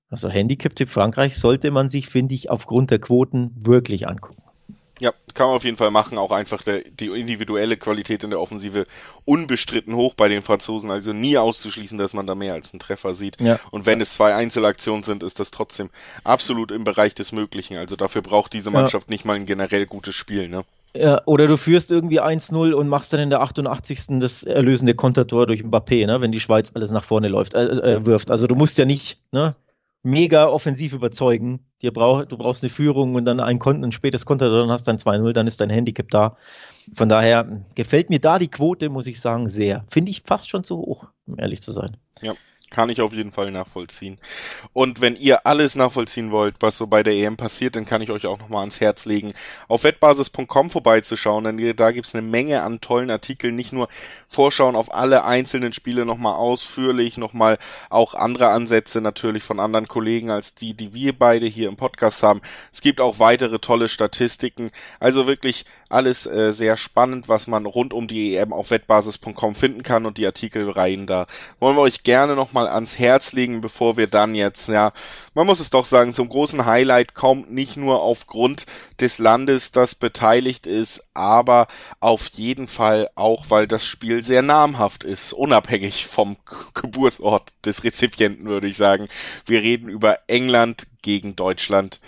[0.09, 4.41] Also Handicap-Tipp Frankreich sollte man sich, finde ich, aufgrund der Quoten wirklich angucken.
[4.99, 6.17] Ja, kann man auf jeden Fall machen.
[6.17, 8.85] Auch einfach der, die individuelle Qualität in der Offensive
[9.25, 10.89] unbestritten hoch bei den Franzosen.
[10.89, 13.41] Also nie auszuschließen, dass man da mehr als einen Treffer sieht.
[13.41, 13.59] Ja.
[13.71, 15.89] Und wenn es zwei Einzelaktionen sind, ist das trotzdem
[16.23, 17.75] absolut im Bereich des Möglichen.
[17.75, 19.13] Also dafür braucht diese Mannschaft ja.
[19.13, 20.47] nicht mal ein generell gutes Spiel.
[20.47, 20.63] Ne?
[20.95, 24.19] Ja, oder du führst irgendwie 1-0 und machst dann in der 88.
[24.19, 28.05] das erlösende Kontertor durch Mbappé, ne, wenn die Schweiz alles nach vorne läuft, äh, äh,
[28.05, 28.31] wirft.
[28.31, 29.55] Also du musst ja nicht ne,
[30.05, 31.65] mega offensiv überzeugen.
[31.81, 34.87] Dir brauch, du brauchst eine Führung und dann ein, Kon ein spätes Kontertor, dann hast
[34.87, 36.37] du ein 2-0, dann ist dein Handicap da.
[36.93, 39.83] Von daher gefällt mir da die Quote, muss ich sagen, sehr.
[39.89, 41.97] Finde ich fast schon zu hoch, um ehrlich zu sein.
[42.21, 42.35] Ja.
[42.71, 44.17] Kann ich auf jeden Fall nachvollziehen.
[44.73, 48.09] Und wenn ihr alles nachvollziehen wollt, was so bei der EM passiert, dann kann ich
[48.09, 49.33] euch auch nochmal ans Herz legen,
[49.67, 53.87] auf wettbasis.com vorbeizuschauen, denn da gibt's eine Menge an tollen Artikeln, nicht nur
[54.27, 60.31] Vorschauen auf alle einzelnen Spiele nochmal ausführlich, nochmal auch andere Ansätze natürlich von anderen Kollegen
[60.31, 62.41] als die, die wir beide hier im Podcast haben.
[62.73, 67.93] Es gibt auch weitere tolle Statistiken, also wirklich alles äh, sehr spannend, was man rund
[67.93, 71.27] um die EM auf wettbasis.com finden kann und die Artikelreihen da
[71.59, 74.91] wollen wir euch gerne nochmal ans Herz legen, bevor wir dann jetzt, ja,
[75.33, 78.65] man muss es doch sagen, zum großen Highlight kommt nicht nur aufgrund
[78.99, 81.67] des Landes, das beteiligt ist, aber
[81.99, 86.37] auf jeden Fall auch, weil das Spiel sehr namhaft ist, unabhängig vom
[86.73, 89.07] Geburtsort des Rezipienten, würde ich sagen.
[89.45, 91.99] Wir reden über England gegen Deutschland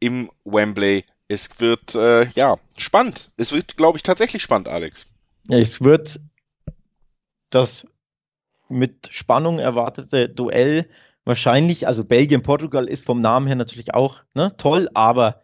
[0.00, 3.30] im Wembley es wird, äh, ja, spannend.
[3.36, 5.06] Es wird, glaube ich, tatsächlich spannend, Alex.
[5.48, 6.18] Es wird
[7.50, 7.86] das
[8.68, 10.88] mit Spannung erwartete Duell
[11.24, 15.40] wahrscheinlich, also Belgien-Portugal ist vom Namen her natürlich auch ne, toll, aber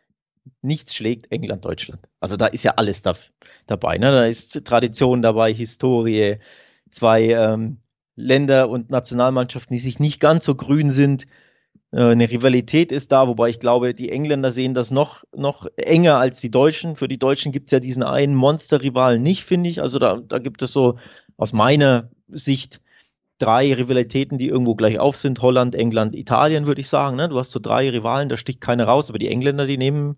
[0.61, 2.01] nichts schlägt England-Deutschland.
[2.19, 3.15] Also da ist ja alles da,
[3.67, 3.99] dabei.
[3.99, 4.11] Ne?
[4.11, 6.39] Da ist Tradition dabei, Historie,
[6.91, 7.79] zwei ähm,
[8.17, 11.27] Länder und Nationalmannschaften, die sich nicht ganz so grün sind,
[12.03, 16.41] eine Rivalität ist da, wobei ich glaube, die Engländer sehen das noch, noch enger als
[16.41, 16.97] die Deutschen.
[16.97, 19.81] Für die Deutschen gibt es ja diesen einen Monster-Rivalen nicht, finde ich.
[19.81, 20.99] Also da, da gibt es so
[21.37, 22.81] aus meiner Sicht
[23.39, 25.41] drei Rivalitäten, die irgendwo gleich auf sind.
[25.41, 27.17] Holland, England, Italien, würde ich sagen.
[27.17, 27.29] Ne?
[27.29, 30.17] Du hast so drei Rivalen, da sticht keiner raus, aber die Engländer, die nehmen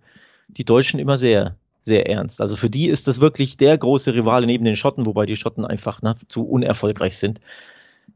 [0.49, 2.41] die Deutschen immer sehr, sehr ernst.
[2.41, 5.65] Also für die ist das wirklich der große Rivale neben den Schotten, wobei die Schotten
[5.65, 7.41] einfach ne, zu unerfolgreich sind.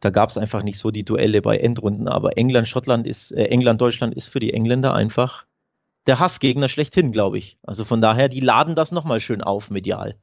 [0.03, 2.09] Da gab es einfach nicht so die Duelle bei Endrunden.
[2.09, 5.47] Aber England, Schottland ist, äh, England, Deutschland ist für die Engländer einfach
[6.09, 7.57] der Hassgegner schlechthin, glaube ich.
[7.63, 10.17] Also von daher, die laden das nochmal schön auf medial.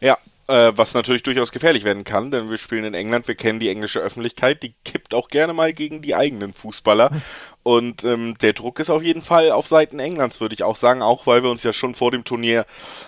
[0.00, 0.18] Ja,
[0.48, 3.68] äh, was natürlich durchaus gefährlich werden kann, denn wir spielen in England, wir kennen die
[3.68, 7.10] englische Öffentlichkeit, die kippt auch gerne mal gegen die eigenen Fußballer.
[7.64, 11.00] Und ähm, der Druck ist auf jeden Fall auf Seiten Englands, würde ich auch sagen,
[11.00, 12.66] auch weil wir uns ja schon vor dem Turnier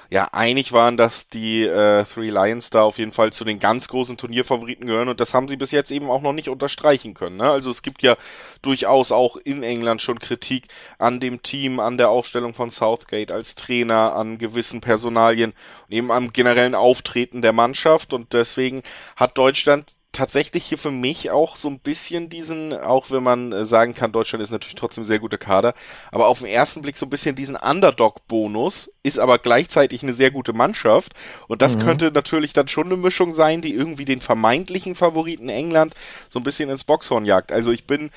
[0.09, 3.87] ja einig waren, dass die äh, Three Lions da auf jeden Fall zu den ganz
[3.89, 7.37] großen Turnierfavoriten gehören und das haben sie bis jetzt eben auch noch nicht unterstreichen können.
[7.37, 7.51] Ne?
[7.51, 8.17] Also es gibt ja
[8.63, 10.69] durchaus auch in England schon Kritik
[10.99, 15.53] an dem Team, an der Aufstellung von Southgate als Trainer, an gewissen Personalien
[15.87, 18.83] und eben am generellen Auftreten der Mannschaft und deswegen
[19.17, 23.67] hat Deutschland tatsächlich hier für mich auch so ein bisschen diesen, auch wenn man äh,
[23.67, 25.75] sagen kann, Deutschland ist natürlich trotzdem sehr guter Kader,
[26.11, 30.31] aber auf den ersten Blick so ein bisschen diesen Underdog-Bonus, ist aber gleichzeitig eine sehr
[30.31, 31.13] gute Mannschaft
[31.49, 31.83] und das mhm.
[31.83, 35.95] könnte natürlich dann schon eine Mischung sein, die irgendwie den vermeintlichen Favoriten England
[36.31, 37.53] so ein bisschen ins Boxhorn jagt.
[37.53, 38.11] Also ich bin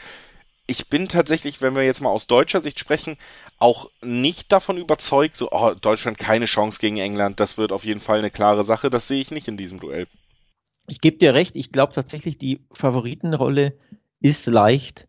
[0.70, 3.18] ich bin tatsächlich, wenn wir jetzt mal aus deutscher Sicht sprechen,
[3.58, 8.00] auch nicht davon überzeugt, so, oh, Deutschland keine Chance gegen England, das wird auf jeden
[8.00, 10.08] Fall eine klare Sache, das sehe ich nicht in diesem Duell
[10.90, 13.78] ich gebe dir recht, ich glaube tatsächlich, die Favoritenrolle
[14.20, 15.08] ist leicht,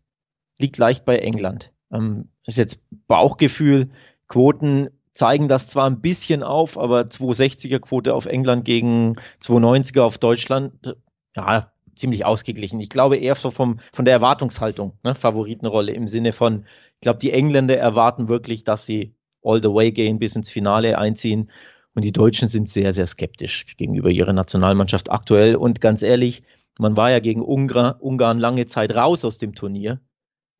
[0.57, 1.73] liegt leicht bei England.
[1.91, 3.89] Ähm, ist jetzt Bauchgefühl,
[4.27, 10.17] Quoten zeigen das zwar ein bisschen auf, aber 260er Quote auf England gegen 290er auf
[10.17, 10.95] Deutschland,
[11.35, 12.79] ja, ziemlich ausgeglichen.
[12.79, 17.19] Ich glaube eher so vom, von der Erwartungshaltung, ne, Favoritenrolle im Sinne von, ich glaube,
[17.19, 21.51] die Engländer erwarten wirklich, dass sie all the way gehen, bis ins Finale einziehen.
[21.93, 25.55] Und die Deutschen sind sehr, sehr skeptisch gegenüber ihrer Nationalmannschaft aktuell.
[25.55, 26.43] Und ganz ehrlich,
[26.77, 29.99] man war ja gegen Ungar, Ungarn lange Zeit raus aus dem Turnier.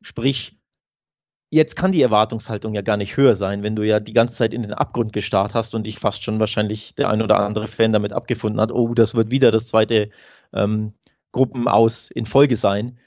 [0.02, 0.58] Sprich,
[1.52, 4.54] jetzt kann die Erwartungshaltung ja gar nicht höher sein, wenn du ja die ganze Zeit
[4.54, 7.94] in den Abgrund gestarrt hast und dich fast schon wahrscheinlich der ein oder andere Fan
[7.94, 10.10] damit abgefunden hat, oh, das wird wieder das zweite
[10.54, 10.94] ähm,
[11.32, 12.98] Gruppenaus in Folge sein.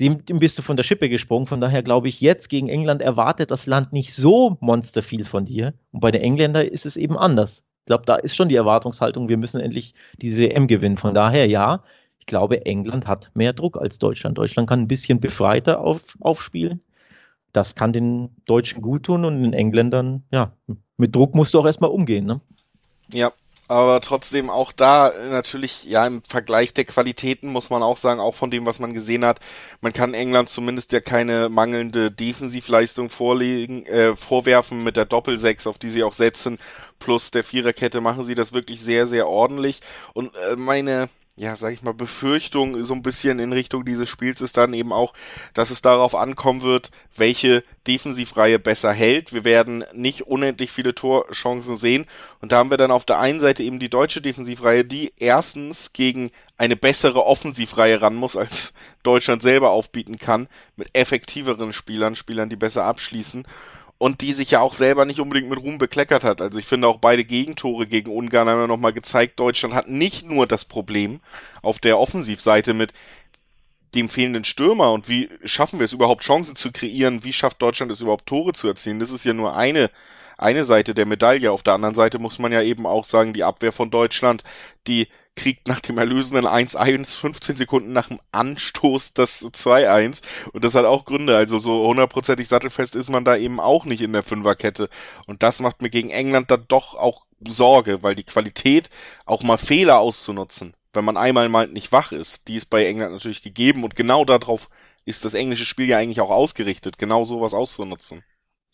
[0.00, 1.46] Dem, dem bist du von der Schippe gesprungen.
[1.46, 5.44] Von daher glaube ich, jetzt gegen England erwartet das Land nicht so monster viel von
[5.44, 5.74] dir.
[5.92, 7.64] Und bei den Engländern ist es eben anders.
[7.80, 10.96] Ich glaube, da ist schon die Erwartungshaltung, wir müssen endlich diese EM gewinnen.
[10.96, 11.82] Von daher, ja,
[12.18, 14.38] ich glaube, England hat mehr Druck als Deutschland.
[14.38, 16.80] Deutschland kann ein bisschen befreiter auf, aufspielen.
[17.52, 20.52] Das kann den Deutschen gut tun und den Engländern, ja,
[20.96, 22.24] mit Druck musst du auch erstmal umgehen.
[22.24, 22.40] Ne?
[23.12, 23.32] Ja,
[23.68, 28.34] aber trotzdem auch da natürlich, ja, im Vergleich der Qualitäten muss man auch sagen, auch
[28.34, 29.40] von dem, was man gesehen hat,
[29.80, 35.78] man kann England zumindest ja keine mangelnde Defensivleistung vorlegen, äh, vorwerfen mit der Doppelsechs, auf
[35.78, 36.58] die sie auch setzen,
[36.98, 39.80] plus der Viererkette machen sie das wirklich sehr, sehr ordentlich.
[40.12, 44.42] Und äh, meine, ja, sag ich mal, Befürchtung so ein bisschen in Richtung dieses Spiels
[44.42, 45.14] ist dann eben auch,
[45.54, 49.32] dass es darauf ankommen wird, welche Defensivreihe besser hält.
[49.32, 52.06] Wir werden nicht unendlich viele Torchancen sehen.
[52.42, 55.94] Und da haben wir dann auf der einen Seite eben die deutsche Defensivreihe, die erstens
[55.94, 62.50] gegen eine bessere Offensivreihe ran muss, als Deutschland selber aufbieten kann, mit effektiveren Spielern, Spielern,
[62.50, 63.44] die besser abschließen
[64.02, 66.40] und die sich ja auch selber nicht unbedingt mit Ruhm bekleckert hat.
[66.40, 70.28] Also ich finde auch beide Gegentore gegen Ungarn haben ja nochmal gezeigt, Deutschland hat nicht
[70.28, 71.20] nur das Problem
[71.62, 72.92] auf der Offensivseite mit
[73.94, 77.92] dem fehlenden Stürmer und wie schaffen wir es überhaupt Chancen zu kreieren, wie schafft Deutschland
[77.92, 78.98] es überhaupt Tore zu erzielen.
[78.98, 79.88] Das ist ja nur eine
[80.36, 81.52] eine Seite der Medaille.
[81.52, 84.42] Auf der anderen Seite muss man ja eben auch sagen, die Abwehr von Deutschland,
[84.88, 90.20] die kriegt nach dem erlösenden 1-1 15 Sekunden nach dem Anstoß das 2-1
[90.52, 94.02] und das hat auch Gründe, also so hundertprozentig sattelfest ist man da eben auch nicht
[94.02, 94.88] in der Fünferkette.
[95.26, 98.90] Und das macht mir gegen England dann doch auch Sorge, weil die Qualität
[99.24, 103.12] auch mal Fehler auszunutzen, wenn man einmal mal nicht wach ist, die ist bei England
[103.12, 103.84] natürlich gegeben.
[103.84, 104.68] Und genau darauf
[105.04, 108.22] ist das englische Spiel ja eigentlich auch ausgerichtet, genau sowas auszunutzen.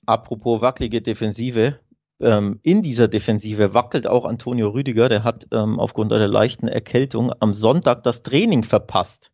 [0.06, 1.80] Apropos wackelige Defensive,
[2.20, 5.08] ähm, in dieser Defensive wackelt auch Antonio Rüdiger.
[5.08, 9.32] Der hat ähm, aufgrund einer leichten Erkältung am Sonntag das Training verpasst.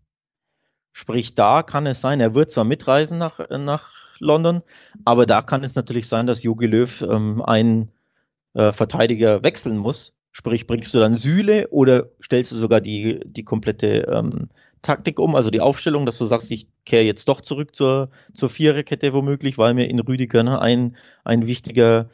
[0.93, 4.63] Sprich, da kann es sein, er wird zwar mitreisen nach, nach London,
[5.05, 7.91] aber da kann es natürlich sein, dass Jogi Löw ähm, einen
[8.55, 10.15] äh, Verteidiger wechseln muss.
[10.31, 14.49] Sprich, bringst du dann Sühle oder stellst du sogar die, die komplette ähm,
[14.83, 18.51] Taktik um, also die Aufstellung, dass du sagst, ich kehre jetzt doch zurück zur, zur
[18.51, 22.11] Viererkette womöglich, weil mir in Rüdiger ne, ein, ein wichtiger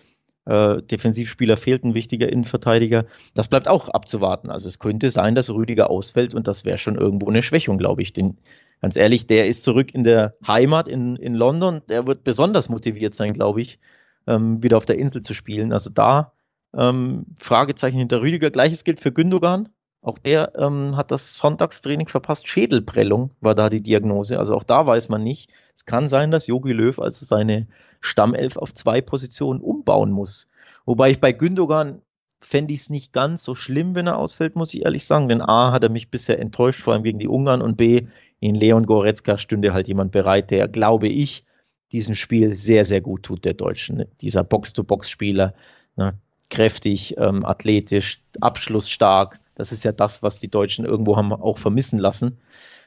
[0.46, 3.06] äh, Defensivspieler fehlt, ein wichtiger Innenverteidiger.
[3.34, 4.50] Das bleibt auch abzuwarten.
[4.50, 8.02] Also es könnte sein, dass Rüdiger ausfällt und das wäre schon irgendwo eine Schwächung, glaube
[8.02, 8.12] ich.
[8.12, 8.38] Denn
[8.80, 11.82] ganz ehrlich, der ist zurück in der Heimat in, in London.
[11.88, 13.78] Der wird besonders motiviert sein, glaube ich,
[14.26, 15.72] ähm, wieder auf der Insel zu spielen.
[15.72, 16.32] Also da
[16.74, 18.50] ähm, Fragezeichen hinter Rüdiger.
[18.50, 19.68] Gleiches gilt für Gündogan.
[20.02, 22.48] Auch der ähm, hat das Sonntagstraining verpasst.
[22.48, 24.38] Schädelprellung war da die Diagnose.
[24.38, 25.52] Also auch da weiß man nicht.
[25.76, 27.66] Es kann sein, dass Jogi Löw also seine
[28.00, 30.48] Stammelf auf zwei Positionen umbauen muss.
[30.86, 32.00] Wobei ich bei Gündogan
[32.40, 35.28] fände ich es nicht ganz so schlimm, wenn er ausfällt, muss ich ehrlich sagen.
[35.28, 37.60] Denn A hat er mich bisher enttäuscht, vor allem gegen die Ungarn.
[37.60, 38.06] Und B,
[38.40, 41.44] in Leon Goretzka stünde halt jemand bereit, der, glaube ich,
[41.92, 44.06] diesem Spiel sehr, sehr gut tut, der Deutschen.
[44.22, 45.52] Dieser Box-to-Box-Spieler,
[45.96, 46.14] ne?
[46.48, 51.98] kräftig, ähm, athletisch, abschlussstark, das ist ja das, was die Deutschen irgendwo haben auch vermissen
[51.98, 52.38] lassen.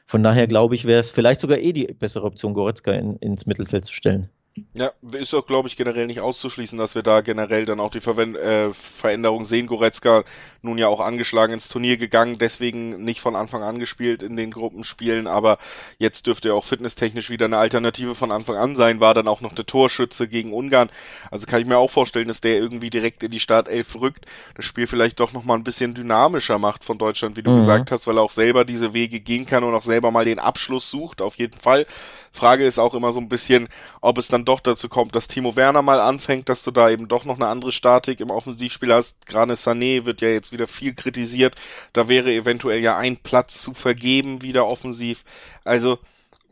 [0.06, 3.46] Von daher glaube ich, wäre es vielleicht sogar eh die bessere Option, Goretzka in, ins
[3.46, 4.28] Mittelfeld zu stellen.
[4.74, 8.00] Ja, ist auch, glaube ich, generell nicht auszuschließen, dass wir da generell dann auch die
[8.00, 9.66] Verwend äh, Veränderung sehen.
[9.66, 10.24] Goretzka
[10.64, 14.50] nun ja auch angeschlagen ins Turnier gegangen, deswegen nicht von Anfang an gespielt in den
[14.50, 15.58] Gruppenspielen, aber
[15.98, 19.40] jetzt dürfte er auch fitnesstechnisch wieder eine Alternative von Anfang an sein, war dann auch
[19.40, 20.90] noch der Torschütze gegen Ungarn.
[21.30, 24.64] Also kann ich mir auch vorstellen, dass der irgendwie direkt in die Startelf rückt, das
[24.64, 27.58] Spiel vielleicht doch nochmal ein bisschen dynamischer macht von Deutschland, wie du mhm.
[27.58, 30.38] gesagt hast, weil er auch selber diese Wege gehen kann und auch selber mal den
[30.38, 31.86] Abschluss sucht, auf jeden Fall.
[32.34, 33.68] Frage ist auch immer so ein bisschen,
[34.00, 37.06] ob es dann doch dazu kommt, dass Timo Werner mal anfängt, dass du da eben
[37.06, 39.24] doch noch eine andere Statik im Offensivspiel hast.
[39.26, 41.56] Grane Sané wird ja jetzt wieder viel kritisiert.
[41.92, 45.24] Da wäre eventuell ja ein Platz zu vergeben, wieder offensiv.
[45.64, 45.98] Also,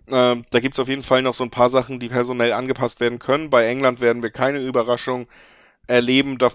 [0.08, 3.18] äh, da gibt's auf jeden Fall noch so ein paar Sachen, die personell angepasst werden
[3.18, 3.48] können.
[3.48, 5.26] Bei England werden wir keine Überraschung
[5.86, 6.38] erleben.
[6.38, 6.50] Da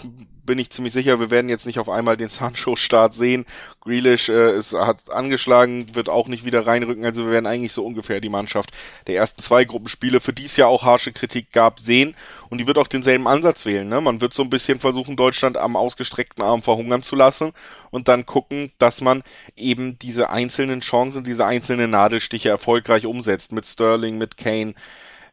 [0.47, 3.45] bin ich ziemlich sicher, wir werden jetzt nicht auf einmal den Sancho-Start sehen.
[3.81, 7.05] Grealish äh, ist, hat angeschlagen, wird auch nicht wieder reinrücken.
[7.05, 8.71] Also wir werden eigentlich so ungefähr die Mannschaft
[9.05, 12.15] der ersten zwei Gruppenspiele, für die es ja auch harsche Kritik gab, sehen.
[12.49, 13.87] Und die wird auch denselben Ansatz wählen.
[13.87, 14.01] Ne?
[14.01, 17.51] Man wird so ein bisschen versuchen, Deutschland am ausgestreckten Arm verhungern zu lassen
[17.91, 19.21] und dann gucken, dass man
[19.55, 23.51] eben diese einzelnen Chancen, diese einzelnen Nadelstiche erfolgreich umsetzt.
[23.51, 24.73] Mit Sterling, mit Kane.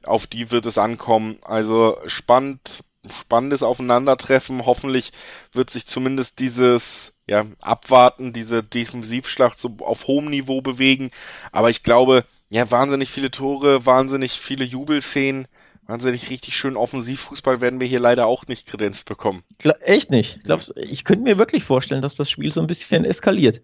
[0.04, 1.38] Auf die wird es ankommen.
[1.44, 4.66] Also spannend spannendes Aufeinandertreffen.
[4.66, 5.12] Hoffentlich
[5.52, 11.10] wird sich zumindest dieses ja, Abwarten, diese Defensivschlacht so auf hohem Niveau bewegen.
[11.52, 15.48] Aber ich glaube, ja, wahnsinnig viele Tore, wahnsinnig viele Jubelszenen,
[15.86, 19.42] wahnsinnig richtig schön Offensivfußball werden wir hier leider auch nicht kredenzt bekommen.
[19.80, 20.44] Echt nicht.
[20.44, 23.62] Glaubst, ich könnte mir wirklich vorstellen, dass das Spiel so ein bisschen eskaliert,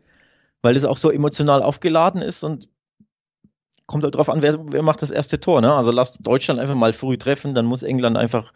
[0.62, 2.68] weil es auch so emotional aufgeladen ist und
[3.86, 5.60] kommt halt drauf an, wer, wer macht das erste Tor.
[5.60, 5.74] Ne?
[5.74, 8.52] Also lasst Deutschland einfach mal früh treffen, dann muss England einfach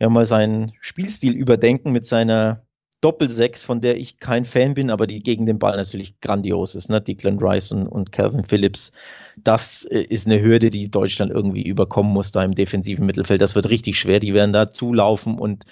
[0.00, 2.66] ja mal seinen Spielstil überdenken mit seiner
[3.00, 6.90] Doppelsechs, von der ich kein Fan bin, aber die gegen den Ball natürlich grandios ist,
[6.90, 7.00] ne?
[7.00, 8.92] Declan Rice und, und Calvin Phillips.
[9.38, 13.40] Das äh, ist eine Hürde, die Deutschland irgendwie überkommen muss da im defensiven Mittelfeld.
[13.40, 14.20] Das wird richtig schwer.
[14.20, 15.64] Die werden da zulaufen und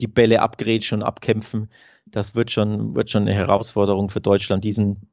[0.00, 1.70] die Bälle abgrätschen und abkämpfen.
[2.06, 5.08] Das wird schon, wird schon eine Herausforderung für Deutschland, diesen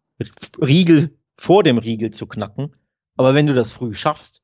[0.59, 2.75] Riegel vor dem Riegel zu knacken.
[3.15, 4.41] Aber wenn du das früh schaffst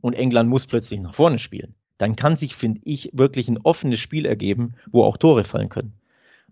[0.00, 3.98] und England muss plötzlich nach vorne spielen, dann kann sich, finde ich, wirklich ein offenes
[3.98, 5.92] Spiel ergeben, wo auch Tore fallen können.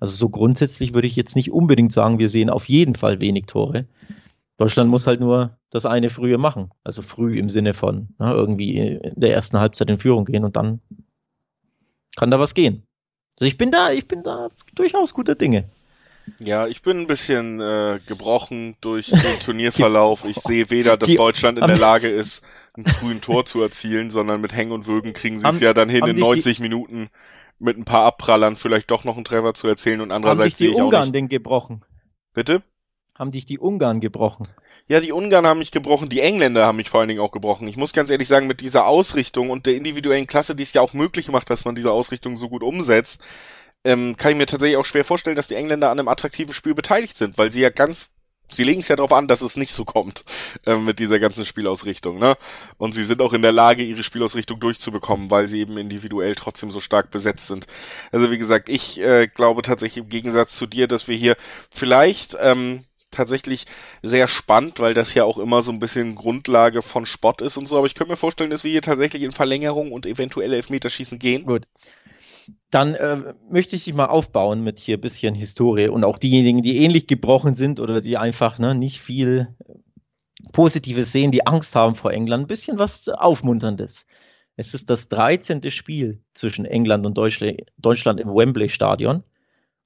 [0.00, 3.46] Also so grundsätzlich würde ich jetzt nicht unbedingt sagen, wir sehen auf jeden Fall wenig
[3.46, 3.86] Tore.
[4.56, 6.70] Deutschland muss halt nur das eine frühe machen.
[6.84, 10.56] Also früh im Sinne von ne, irgendwie in der ersten Halbzeit in Führung gehen und
[10.56, 10.80] dann
[12.16, 12.82] kann da was gehen.
[13.36, 15.64] Also ich bin da, ich bin da durchaus guter Dinge.
[16.38, 20.24] Ja, ich bin ein bisschen äh, gebrochen durch den Turnierverlauf.
[20.24, 22.42] Ich sehe weder, dass Deutschland in der Lage ist,
[22.74, 25.88] einen frühen Tor zu erzielen, sondern mit Hängen und Würgen kriegen sie es ja dann
[25.88, 27.08] hin, in 90 Minuten
[27.58, 30.76] mit ein paar Abprallern vielleicht doch noch einen Treffer zu erzielen und andererseits sehe ich
[30.76, 31.14] Ungarn auch nicht.
[31.14, 31.84] den gebrochen?
[32.32, 32.62] Bitte?
[33.16, 34.48] Haben dich die Ungarn gebrochen?
[34.88, 37.68] Ja, die Ungarn haben mich gebrochen, die Engländer haben mich vor allen Dingen auch gebrochen.
[37.68, 40.80] Ich muss ganz ehrlich sagen, mit dieser Ausrichtung und der individuellen Klasse, die es ja
[40.80, 43.22] auch möglich macht, dass man diese Ausrichtung so gut umsetzt,
[43.84, 46.74] ähm, kann ich mir tatsächlich auch schwer vorstellen, dass die Engländer an einem attraktiven Spiel
[46.74, 48.12] beteiligt sind, weil sie ja ganz
[48.48, 50.24] sie legen es ja darauf an, dass es nicht so kommt
[50.66, 52.36] äh, mit dieser ganzen Spielausrichtung, ne?
[52.76, 56.70] Und sie sind auch in der Lage, ihre Spielausrichtung durchzubekommen, weil sie eben individuell trotzdem
[56.70, 57.66] so stark besetzt sind.
[58.12, 61.36] Also wie gesagt, ich äh, glaube tatsächlich im Gegensatz zu dir, dass wir hier
[61.70, 63.66] vielleicht ähm, tatsächlich
[64.02, 67.66] sehr spannend, weil das ja auch immer so ein bisschen Grundlage von Sport ist und
[67.66, 67.78] so.
[67.78, 71.44] Aber ich könnte mir vorstellen, dass wir hier tatsächlich in Verlängerung und eventuell Elfmeterschießen gehen.
[71.44, 71.66] Gut
[72.70, 76.62] dann äh, möchte ich dich mal aufbauen mit hier ein bisschen Historie und auch diejenigen,
[76.62, 79.54] die ähnlich gebrochen sind oder die einfach ne, nicht viel
[80.52, 84.06] Positives sehen, die Angst haben vor England, ein bisschen was Aufmunterndes.
[84.56, 85.70] Es ist das 13.
[85.70, 89.24] Spiel zwischen England und Deutschland im Wembley Stadion.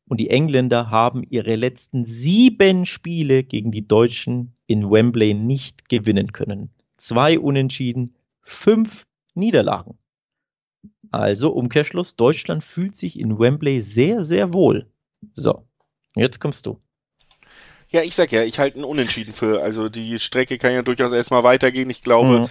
[0.09, 6.33] Und die Engländer haben ihre letzten sieben Spiele gegen die Deutschen in Wembley nicht gewinnen
[6.33, 6.71] können.
[6.97, 9.99] Zwei Unentschieden, fünf Niederlagen.
[11.11, 14.91] Also Umkehrschluss, Deutschland fühlt sich in Wembley sehr, sehr wohl.
[15.35, 15.67] So,
[16.14, 16.81] jetzt kommst du.
[17.91, 19.62] Ja, ich sag ja, ich halte einen Unentschieden für.
[19.62, 21.88] Also die Strecke kann ja durchaus erstmal weitergehen.
[21.88, 22.49] Ich glaube, mhm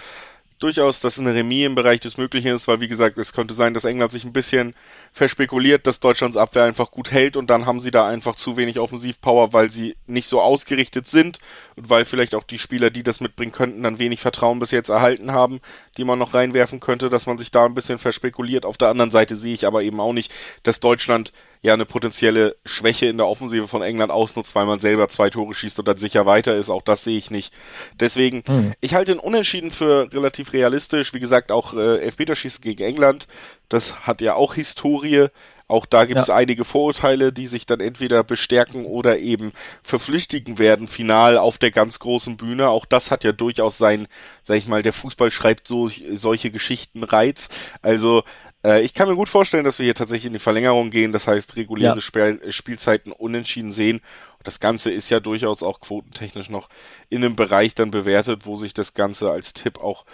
[0.58, 3.74] durchaus, dass eine Remis im Bereich des Möglichen ist, weil wie gesagt, es könnte sein,
[3.74, 4.74] dass England sich ein bisschen
[5.12, 8.78] verspekuliert, dass Deutschlands Abwehr einfach gut hält und dann haben sie da einfach zu wenig
[8.78, 11.38] Offensivpower, weil sie nicht so ausgerichtet sind
[11.76, 14.88] und weil vielleicht auch die Spieler, die das mitbringen könnten, dann wenig Vertrauen bis jetzt
[14.88, 15.60] erhalten haben,
[15.96, 18.64] die man noch reinwerfen könnte, dass man sich da ein bisschen verspekuliert.
[18.64, 20.32] Auf der anderen Seite sehe ich aber eben auch nicht,
[20.64, 25.08] dass Deutschland ja eine potenzielle Schwäche in der Offensive von England ausnutzt, weil man selber
[25.08, 26.70] zwei Tore schießt und dann sicher weiter ist.
[26.70, 27.52] Auch das sehe ich nicht.
[27.98, 28.74] Deswegen, hm.
[28.80, 31.14] ich halte den Unentschieden für relativ realistisch.
[31.14, 33.26] Wie gesagt, auch äh, Elfmeterschießen gegen England,
[33.68, 35.28] das hat ja auch Historie.
[35.70, 36.34] Auch da gibt es ja.
[36.34, 41.98] einige Vorurteile, die sich dann entweder bestärken oder eben verflüchtigen werden, final auf der ganz
[41.98, 42.70] großen Bühne.
[42.70, 44.08] Auch das hat ja durchaus sein,
[44.42, 47.48] sag ich mal, der Fußball schreibt so solche Geschichten Reiz.
[47.82, 48.24] Also
[48.64, 51.26] äh, ich kann mir gut vorstellen, dass wir hier tatsächlich in die Verlängerung gehen, das
[51.26, 52.00] heißt reguläre ja.
[52.00, 54.00] Spiel Spielzeiten unentschieden sehen.
[54.44, 56.68] das Ganze ist ja durchaus auch quotentechnisch noch
[57.08, 60.04] in einem Bereich dann bewertet, wo sich das Ganze als Tipp auch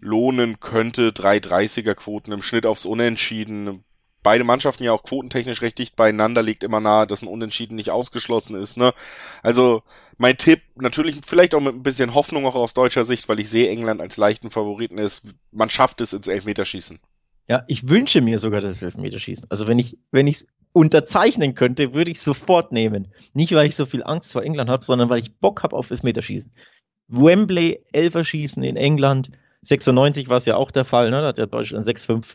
[0.00, 1.10] lohnen könnte.
[1.10, 3.84] 3,30er Quoten im Schnitt aufs Unentschieden.
[4.22, 7.90] Beide Mannschaften ja auch quotentechnisch recht dicht beieinander, liegt immer nahe, dass ein Unentschieden nicht
[7.90, 8.76] ausgeschlossen ist.
[8.76, 8.94] Ne?
[9.42, 9.82] Also
[10.16, 13.50] mein Tipp, natürlich vielleicht auch mit ein bisschen Hoffnung auch aus deutscher Sicht, weil ich
[13.50, 17.00] sehe England als leichten Favoriten ist, man schafft es ins Elfmeterschießen.
[17.48, 19.46] Ja, ich wünsche mir sogar das Elfmeterschießen.
[19.50, 23.12] Also wenn ich, wenn ich es unterzeichnen könnte, würde ich es sofort nehmen.
[23.34, 25.90] Nicht, weil ich so viel Angst vor England habe, sondern weil ich Bock habe auf
[25.90, 26.52] Elfmeterschießen.
[27.08, 29.30] Wembley, Elferschießen in England,
[29.62, 31.20] 96 war es ja auch der Fall, ne?
[31.20, 32.34] da hat ja Deutschland 6-5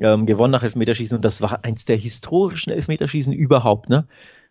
[0.00, 3.88] ähm, gewonnen nach Elfmeterschießen und das war eins der historischen Elfmeterschießen überhaupt.
[3.88, 4.06] Ne?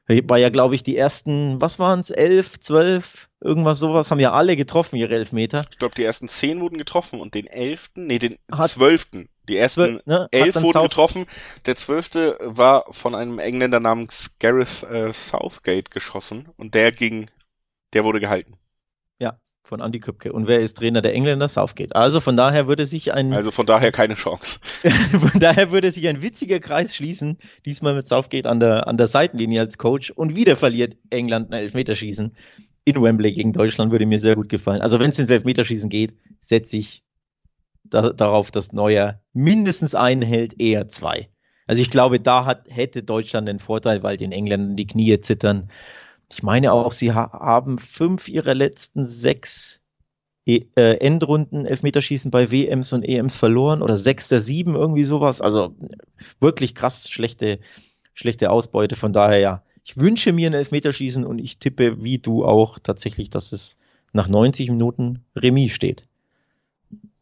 [0.07, 4.33] War ja, glaube ich, die ersten, was waren es, 11, 12, irgendwas sowas, haben ja
[4.33, 5.61] alle getroffen, ihre Elfmeter.
[5.69, 9.27] Ich glaube, die ersten 10 wurden getroffen und den 11., nee, den hat, 12.
[9.47, 11.25] Die ersten ne, elf wurden South getroffen.
[11.65, 17.27] Der zwölfte war von einem Engländer namens Gareth äh, Southgate geschossen und der ging,
[17.93, 18.53] der wurde gehalten.
[19.19, 20.33] Ja, von Andy Köpke.
[20.33, 21.47] Und wer ist Trainer der Engländer?
[21.47, 21.95] Southgate.
[21.95, 23.33] Also von daher würde sich ein.
[23.33, 24.59] Also von daher keine Chance.
[25.11, 29.07] von daher würde sich ein witziger Kreis schließen, diesmal mit Southgate an der, an der
[29.07, 32.35] Seitenlinie als Coach und wieder verliert England ein Elfmeterschießen
[32.85, 34.81] in Wembley gegen Deutschland, würde mir sehr gut gefallen.
[34.81, 37.03] Also wenn es ins Elfmeterschießen geht, setze ich
[37.89, 41.29] da, darauf, dass Neuer mindestens einen hält, eher zwei.
[41.67, 45.69] Also ich glaube, da hat, hätte Deutschland den Vorteil, weil den Engländern die Knie zittern.
[46.31, 49.81] Ich meine auch, sie ha haben fünf ihrer letzten sechs
[50.45, 55.41] e äh, Endrunden Elfmeterschießen bei WMs und EMs verloren oder sechs der sieben, irgendwie sowas.
[55.41, 55.75] Also
[56.39, 57.59] wirklich krass schlechte,
[58.13, 58.95] schlechte Ausbeute.
[58.95, 63.29] Von daher ja, ich wünsche mir ein Elfmeterschießen und ich tippe, wie du auch, tatsächlich,
[63.29, 63.77] dass es
[64.13, 66.07] nach 90 Minuten Remis steht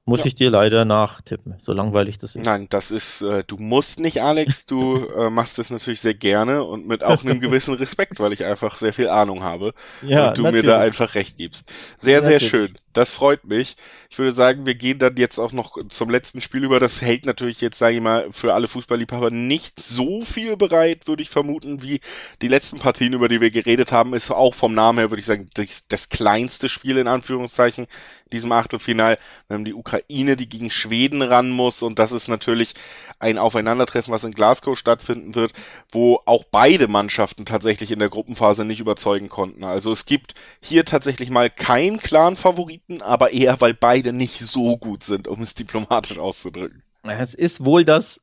[0.06, 0.26] muss ja.
[0.28, 2.45] ich dir leider nachtippen, so langweilig das ist.
[2.45, 6.64] Nein, das ist, äh, du musst nicht, Alex, du äh, machst das natürlich sehr gerne
[6.64, 10.38] und mit auch einem gewissen Respekt, weil ich einfach sehr viel Ahnung habe ja, und
[10.38, 10.66] du natürlich.
[10.66, 11.72] mir da einfach recht gibst.
[11.97, 12.41] Sehr, natürlich.
[12.41, 12.74] sehr schön.
[12.94, 13.76] Das freut mich.
[14.10, 16.80] Ich würde sagen, wir gehen dann jetzt auch noch zum letzten Spiel über.
[16.80, 21.24] Das hält natürlich jetzt, sage ich mal, für alle Fußballliebhaber nicht so viel bereit, würde
[21.24, 22.00] ich vermuten, wie
[22.41, 24.14] die letzten Partien, über die wir geredet haben.
[24.14, 27.88] Ist auch vom Namen her, würde ich sagen, das, das kleinste Spiel in Anführungszeichen
[28.34, 29.18] diesem Achtelfinal.
[29.48, 32.74] Wir haben die Ukraine, die gegen Schweden ran muss und das ist natürlich
[33.20, 35.54] ein Aufeinandertreffen, was in Glasgow stattfinden wird,
[35.91, 39.64] wo auch beide Mannschaften tatsächlich in der Gruppenphase nicht überzeugen konnten.
[39.64, 44.78] Also es gibt hier tatsächlich mal keinen klaren Favoriten, aber eher, weil beide nicht so
[44.78, 46.84] gut sind, um es diplomatisch auszudrücken.
[47.04, 48.22] Es ist wohl das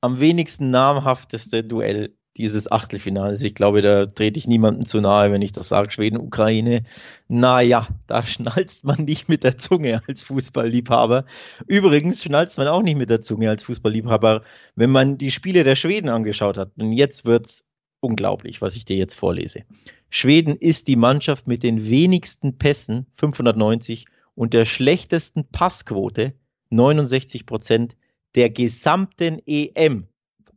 [0.00, 3.42] am wenigsten namhafteste Duell dieses Achtelfinales.
[3.42, 6.82] Ich glaube, da trete ich niemandem zu nahe, wenn ich das sage, Schweden, Ukraine.
[7.28, 11.24] Naja, da schnalzt man nicht mit der Zunge als Fußballliebhaber.
[11.66, 14.42] Übrigens schnalzt man auch nicht mit der Zunge als Fußballliebhaber,
[14.74, 16.72] wenn man die Spiele der Schweden angeschaut hat.
[16.78, 17.64] Und jetzt wird's
[18.04, 19.64] unglaublich, was ich dir jetzt vorlese.
[20.10, 26.34] Schweden ist die Mannschaft mit den wenigsten Pässen, 590, und der schlechtesten Passquote,
[26.70, 27.96] 69 Prozent,
[28.34, 30.06] der gesamten EM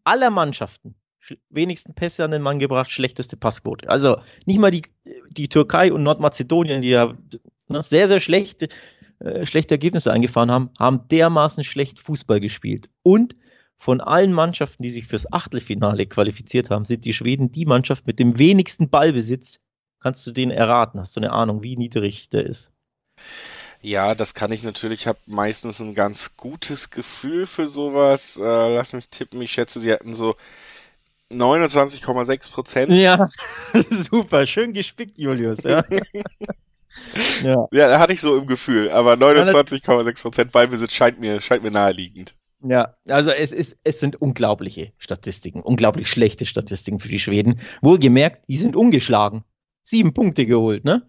[0.04, 0.96] aller Mannschaften
[1.50, 3.90] wenigsten Pässe an den Mann gebracht, schlechteste Passquote.
[3.90, 4.84] Also nicht mal die,
[5.30, 7.14] die Türkei und Nordmazedonien, die ja
[7.68, 8.70] ne, sehr, sehr schlechte,
[9.20, 12.90] äh, schlechte Ergebnisse eingefahren haben, haben dermaßen schlecht Fußball gespielt.
[13.04, 13.36] Und
[13.78, 18.20] von allen Mannschaften, die sich fürs Achtelfinale qualifiziert haben, sind die Schweden die Mannschaft mit
[18.20, 19.60] dem wenigsten Ballbesitz.
[20.00, 21.00] Kannst du den erraten?
[21.00, 22.72] Hast du eine Ahnung, wie niedrig der ist?
[23.82, 25.02] Ja, das kann ich natürlich.
[25.02, 28.38] Ich habe meistens ein ganz gutes Gefühl für sowas.
[28.38, 29.42] Äh, lass mich tippen.
[29.42, 30.36] Ich schätze, sie hatten so
[31.32, 32.92] 29,6 Prozent.
[32.92, 33.28] Ja,
[33.90, 35.64] super, schön gespickt, Julius.
[35.64, 35.84] Ja.
[37.44, 37.68] ja.
[37.72, 41.72] ja, da hatte ich so im Gefühl, aber 29,6 Prozent Ballbesitz scheint mir, scheint mir
[41.72, 42.36] naheliegend.
[42.70, 47.62] Ja, also es ist, es sind unglaubliche Statistiken, unglaublich schlechte Statistiken für die Schweden.
[47.82, 49.44] Wohlgemerkt, die sind ungeschlagen.
[49.84, 51.08] Sieben Punkte geholt, ne?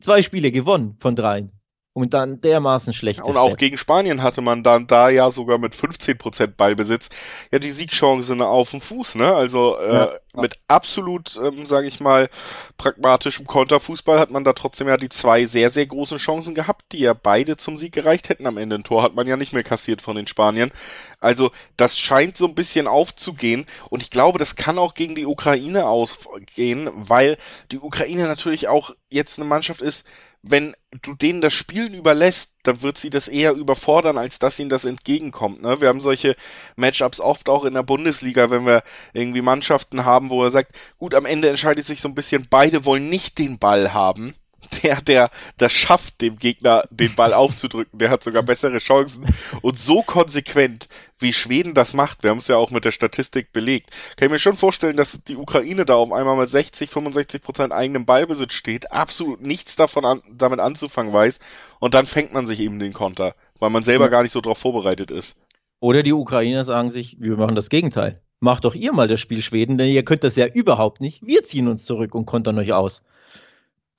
[0.00, 1.59] Zwei Spiele gewonnen von dreien
[1.92, 3.20] und dann dermaßen schlecht.
[3.20, 7.08] Und auch gegen Spanien hatte man dann da ja sogar mit 15% Ballbesitz
[7.50, 9.34] ja die Siegchancen auf dem Fuß, ne?
[9.34, 10.10] Also äh, ja.
[10.34, 12.28] mit absolut, ähm, sage ich mal,
[12.76, 17.00] pragmatischem Konterfußball hat man da trotzdem ja die zwei sehr, sehr großen Chancen gehabt, die
[17.00, 18.76] ja beide zum Sieg gereicht hätten am Ende.
[18.76, 20.70] Ein Tor hat man ja nicht mehr kassiert von den Spaniern.
[21.18, 25.26] Also das scheint so ein bisschen aufzugehen und ich glaube, das kann auch gegen die
[25.26, 27.36] Ukraine ausgehen, weil
[27.72, 30.06] die Ukraine natürlich auch jetzt eine Mannschaft ist,
[30.42, 34.70] wenn du denen das Spielen überlässt, dann wird sie das eher überfordern, als dass ihnen
[34.70, 35.62] das entgegenkommt.
[35.62, 35.80] Ne?
[35.80, 36.34] Wir haben solche
[36.76, 38.82] Matchups oft auch in der Bundesliga, wenn wir
[39.12, 42.84] irgendwie Mannschaften haben, wo er sagt, gut, am Ende entscheidet sich so ein bisschen, beide
[42.84, 44.34] wollen nicht den Ball haben
[44.82, 49.26] der, der das schafft, dem Gegner den Ball aufzudrücken, der hat sogar bessere Chancen.
[49.62, 53.52] Und so konsequent, wie Schweden das macht, wir haben es ja auch mit der Statistik
[53.52, 57.42] belegt, kann ich mir schon vorstellen, dass die Ukraine da auf einmal mit 60, 65
[57.42, 61.38] Prozent eigenem Ballbesitz steht, absolut nichts davon an, damit anzufangen weiß,
[61.78, 64.58] und dann fängt man sich eben den Konter, weil man selber gar nicht so drauf
[64.58, 65.36] vorbereitet ist.
[65.80, 68.20] Oder die Ukrainer sagen sich, wir machen das Gegenteil.
[68.38, 71.22] Macht doch ihr mal das Spiel Schweden, denn ihr könnt das ja überhaupt nicht.
[71.22, 73.02] Wir ziehen uns zurück und kontern euch aus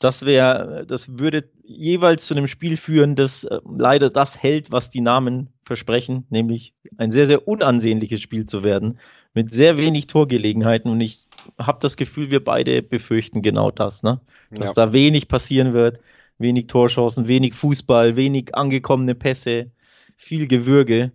[0.04, 4.90] das wäre, das würde jeweils zu einem Spiel führen, das äh, leider das hält, was
[4.90, 9.00] die Namen versprechen, nämlich ein sehr, sehr unansehnliches Spiel zu werden,
[9.34, 10.92] mit sehr wenig Torgelegenheiten.
[10.92, 11.28] Und ich
[11.58, 14.20] habe das Gefühl, wir beide befürchten genau das, ne?
[14.50, 14.86] Dass ja.
[14.88, 16.00] da wenig passieren wird,
[16.38, 19.72] wenig Torchancen, wenig Fußball, wenig angekommene Pässe.
[20.18, 21.12] viel Gewürge.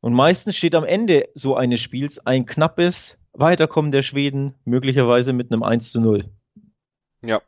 [0.00, 5.52] Und meistens steht am Ende so eines Spiels ein knappes Weiterkommen der Schweden, möglicherweise mit
[5.52, 6.24] einem 1 zu 0.
[7.24, 7.40] Ja,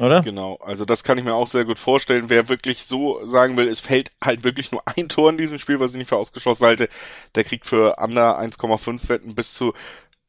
[0.00, 0.22] oder?
[0.22, 2.28] Genau, also das kann ich mir auch sehr gut vorstellen.
[2.28, 5.80] Wer wirklich so sagen will, es fällt halt wirklich nur ein Tor in diesem Spiel,
[5.80, 6.88] was ich nicht für ausgeschlossen halte,
[7.34, 9.72] der kriegt für under 1,5 Wetten bis zu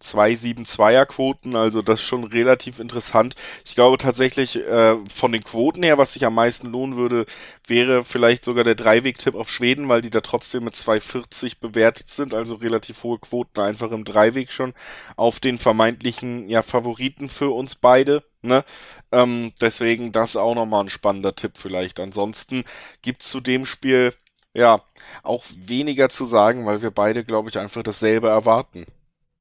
[0.02, 3.36] 2,72er Quoten, also das ist schon relativ interessant.
[3.66, 7.26] Ich glaube tatsächlich, äh, von den Quoten her, was sich am meisten lohnen würde,
[7.68, 12.34] wäre vielleicht sogar der Dreiweg-Tipp auf Schweden, weil die da trotzdem mit 2,40 bewertet sind,
[12.34, 14.74] also relativ hohe Quoten einfach im Dreiweg schon
[15.16, 18.24] auf den vermeintlichen ja, Favoriten für uns beide.
[18.42, 18.64] Ne?
[19.12, 22.00] Ähm, deswegen das auch nochmal ein spannender Tipp vielleicht.
[22.00, 22.64] Ansonsten
[23.02, 24.14] gibt's zu dem Spiel
[24.54, 24.82] ja
[25.24, 28.86] auch weniger zu sagen, weil wir beide, glaube ich, einfach dasselbe erwarten.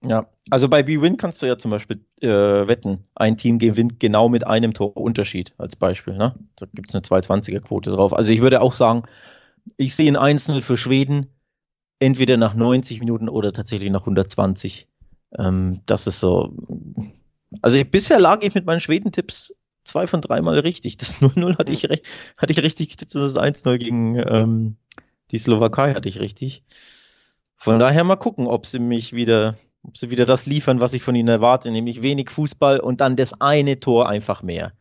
[0.03, 4.29] Ja, also bei B-Win kannst du ja zum Beispiel äh, wetten, ein Team gewinnt genau
[4.31, 6.17] mit einem Tor Unterschied als Beispiel.
[6.17, 6.35] Ne?
[6.57, 8.15] Da gibt es eine 220er-Quote drauf.
[8.15, 9.03] Also ich würde auch sagen,
[9.77, 11.27] ich sehe ein 1-0 für Schweden,
[11.99, 14.89] entweder nach 90 Minuten oder tatsächlich nach 120.
[15.39, 16.57] Ähm, das ist so.
[17.61, 20.97] Also ich, bisher lag ich mit meinen Schweden-Tipps zwei von dreimal richtig.
[20.97, 24.77] Das 0-0 hatte ich, hatte ich richtig getippt und das 1-0 gegen ähm,
[25.31, 26.65] die Slowakei hatte ich richtig.
[27.57, 31.03] Von daher mal gucken, ob sie mich wieder ob sie wieder das liefern, was ich
[31.03, 34.73] von ihnen erwarte, nämlich wenig Fußball und dann das eine Tor einfach mehr.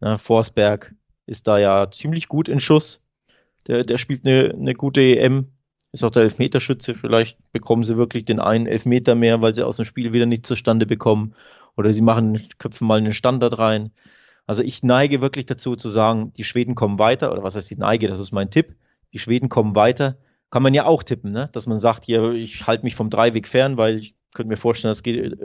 [0.00, 0.94] Na, Forsberg
[1.26, 3.00] ist da ja ziemlich gut in Schuss.
[3.66, 5.48] Der, der spielt eine, eine gute EM,
[5.92, 6.94] ist auch der Elfmeterschütze.
[6.94, 10.44] Vielleicht bekommen sie wirklich den einen Elfmeter mehr, weil sie aus dem Spiel wieder nicht
[10.44, 11.34] zustande bekommen.
[11.76, 13.90] Oder sie machen, köpfen mal einen Standard rein.
[14.46, 17.78] Also ich neige wirklich dazu zu sagen, die Schweden kommen weiter, oder was heißt die
[17.78, 18.76] Neige, das ist mein Tipp.
[19.12, 20.18] Die Schweden kommen weiter.
[20.50, 21.48] Kann man ja auch tippen, ne?
[21.52, 24.90] dass man sagt, hier, ich halte mich vom Dreiweg fern, weil ich könnte mir vorstellen,
[24.90, 25.38] das geht,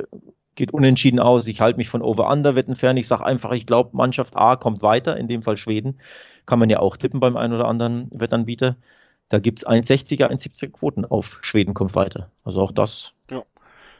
[0.55, 1.47] geht unentschieden aus.
[1.47, 2.97] Ich halte mich von Over-Under-Wetten fern.
[2.97, 5.99] Ich sage einfach, ich glaube, Mannschaft A kommt weiter, in dem Fall Schweden.
[6.45, 8.75] Kann man ja auch tippen beim einen oder anderen Wettanbieter.
[9.29, 12.31] Da gibt es 1,60er, 1,70er Quoten auf Schweden kommt weiter.
[12.43, 13.43] Also auch das ja,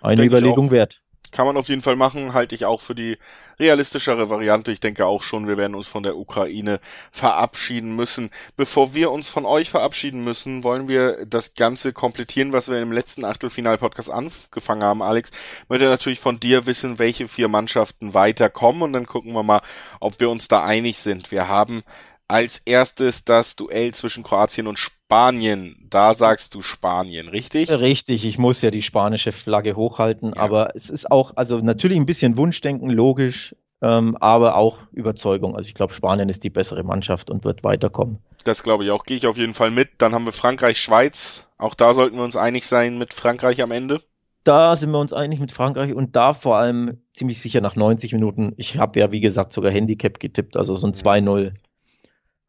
[0.02, 1.02] eine Überlegung wert.
[1.32, 3.18] Kann man auf jeden Fall machen, halte ich auch für die
[3.60, 4.72] realistischere Variante.
[4.72, 6.80] Ich denke auch schon, wir werden uns von der Ukraine
[7.12, 8.30] verabschieden müssen.
[8.56, 12.92] Bevor wir uns von euch verabschieden müssen, wollen wir das Ganze komplettieren, was wir im
[12.92, 15.02] letzten Achtelfinal-Podcast angefangen haben.
[15.02, 15.32] Alex,
[15.68, 19.62] möchte natürlich von dir wissen, welche vier Mannschaften weiterkommen und dann gucken wir mal,
[20.00, 21.32] ob wir uns da einig sind.
[21.32, 21.84] Wir haben
[22.30, 25.76] als erstes das Duell zwischen Kroatien und Spanien.
[25.90, 27.70] Da sagst du Spanien, richtig?
[27.70, 30.42] Richtig, ich muss ja die spanische Flagge hochhalten, ja.
[30.42, 35.56] aber es ist auch, also natürlich ein bisschen Wunschdenken, logisch, ähm, aber auch Überzeugung.
[35.56, 38.20] Also ich glaube, Spanien ist die bessere Mannschaft und wird weiterkommen.
[38.44, 39.90] Das glaube ich auch, gehe ich auf jeden Fall mit.
[39.98, 41.48] Dann haben wir Frankreich, Schweiz.
[41.58, 44.02] Auch da sollten wir uns einig sein mit Frankreich am Ende.
[44.44, 48.14] Da sind wir uns einig mit Frankreich und da vor allem ziemlich sicher nach 90
[48.14, 48.54] Minuten.
[48.58, 51.54] Ich habe ja, wie gesagt, sogar Handicap getippt, also so ein 2-0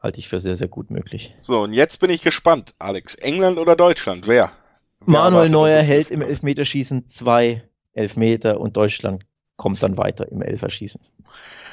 [0.00, 1.34] halte ich für sehr, sehr gut möglich.
[1.40, 3.14] So, und jetzt bin ich gespannt, Alex.
[3.16, 4.26] England oder Deutschland?
[4.26, 4.52] Wer?
[5.00, 9.24] Wer Manuel Neuer hält im Elfmeterschießen zwei Elfmeter und Deutschland
[9.56, 11.00] kommt dann weiter im Elferschießen.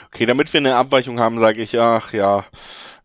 [0.07, 2.45] Okay, damit wir eine Abweichung haben, sage ich, ach ja,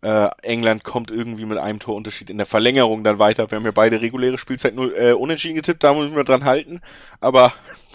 [0.02, 3.50] äh, England kommt irgendwie mit einem Torunterschied in der Verlängerung dann weiter.
[3.50, 6.80] Wir haben ja beide reguläre Spielzeit null, äh, unentschieden getippt, da müssen wir dran halten.
[7.20, 7.52] Aber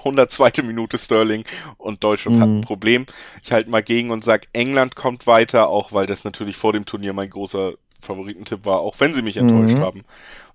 [0.08, 0.64] 102.
[0.64, 1.46] Minute Sterling
[1.78, 2.42] und Deutschland mhm.
[2.42, 2.62] hat ein mhm.
[2.62, 3.06] Problem.
[3.44, 6.86] Ich halte mal gegen und sag, England kommt weiter, auch weil das natürlich vor dem
[6.86, 9.82] Turnier mein großer Favoritentipp war, auch wenn sie mich enttäuscht mhm.
[9.82, 10.04] haben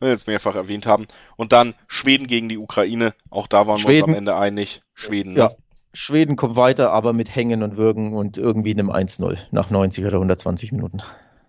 [0.01, 1.07] und jetzt mehrfach erwähnt haben.
[1.37, 3.99] Und dann Schweden gegen die Ukraine, auch da waren Schweden.
[3.99, 4.81] wir uns am Ende einig.
[4.95, 5.37] Schweden.
[5.37, 5.49] Ja.
[5.49, 5.57] Ne?
[5.95, 10.15] Schweden kommt weiter, aber mit Hängen und Würgen und irgendwie einem 1-0 nach 90 oder
[10.15, 11.03] 120 Minuten.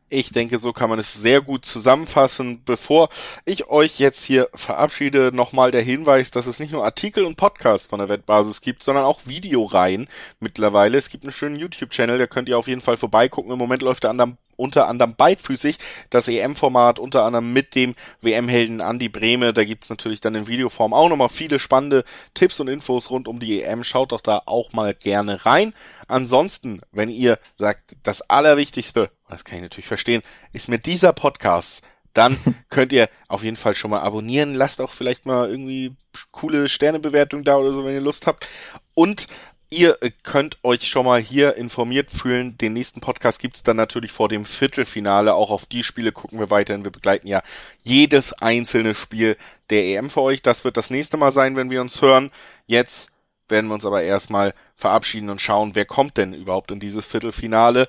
[0.09, 2.63] Ich denke, so kann man es sehr gut zusammenfassen.
[2.63, 3.09] Bevor
[3.45, 7.87] ich euch jetzt hier verabschiede, nochmal der Hinweis, dass es nicht nur Artikel und Podcasts
[7.87, 10.07] von der Wettbasis gibt, sondern auch Videoreihen
[10.39, 10.97] mittlerweile.
[10.97, 13.51] Es gibt einen schönen YouTube-Channel, da könnt ihr auf jeden Fall vorbeigucken.
[13.51, 14.11] Im Moment läuft der
[14.55, 15.77] unter anderem beidfüßig
[16.09, 19.53] das EM-Format, unter anderem mit dem WM-Helden Andy Brehme.
[19.53, 23.39] Da gibt's natürlich dann in Videoform auch nochmal viele spannende Tipps und Infos rund um
[23.39, 23.83] die EM.
[23.83, 25.73] Schaut doch da auch mal gerne rein.
[26.07, 30.21] Ansonsten, wenn ihr sagt, das Allerwichtigste, das kann ich natürlich verstehen,
[30.51, 34.53] ist mir dieser Podcast, dann könnt ihr auf jeden Fall schon mal abonnieren.
[34.53, 35.95] Lasst auch vielleicht mal irgendwie
[36.31, 38.47] coole Sternebewertung da oder so, wenn ihr Lust habt.
[38.93, 39.27] Und
[39.73, 42.55] Ihr könnt euch schon mal hier informiert fühlen.
[42.59, 45.33] Den nächsten Podcast gibt's dann natürlich vor dem Viertelfinale.
[45.33, 46.83] Auch auf die Spiele gucken wir weiterhin.
[46.83, 47.41] Wir begleiten ja
[47.81, 49.35] jedes einzelne Spiel
[49.71, 50.43] der EM für euch.
[50.43, 52.29] Das wird das nächste Mal sein, wenn wir uns hören.
[52.67, 53.09] Jetzt
[53.49, 57.87] werden wir uns aber erstmal verabschieden und schauen, wer kommt denn überhaupt in dieses Viertelfinale.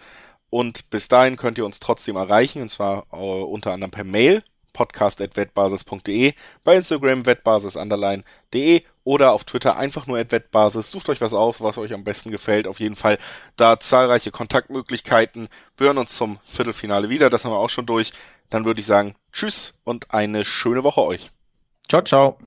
[0.54, 4.44] Und bis dahin könnt ihr uns trotzdem erreichen, und zwar uh, unter anderem per Mail
[4.72, 6.32] podcast.wettbasis.de,
[6.62, 10.92] bei Instagram wettbasis_de oder auf Twitter einfach nur wettbasis.
[10.92, 12.68] Sucht euch was aus, was euch am besten gefällt.
[12.68, 13.18] Auf jeden Fall
[13.56, 15.48] da zahlreiche Kontaktmöglichkeiten.
[15.76, 17.30] Wir hören uns zum Viertelfinale wieder.
[17.30, 18.12] Das haben wir auch schon durch.
[18.48, 21.32] Dann würde ich sagen, tschüss und eine schöne Woche euch.
[21.88, 22.38] Ciao, ciao.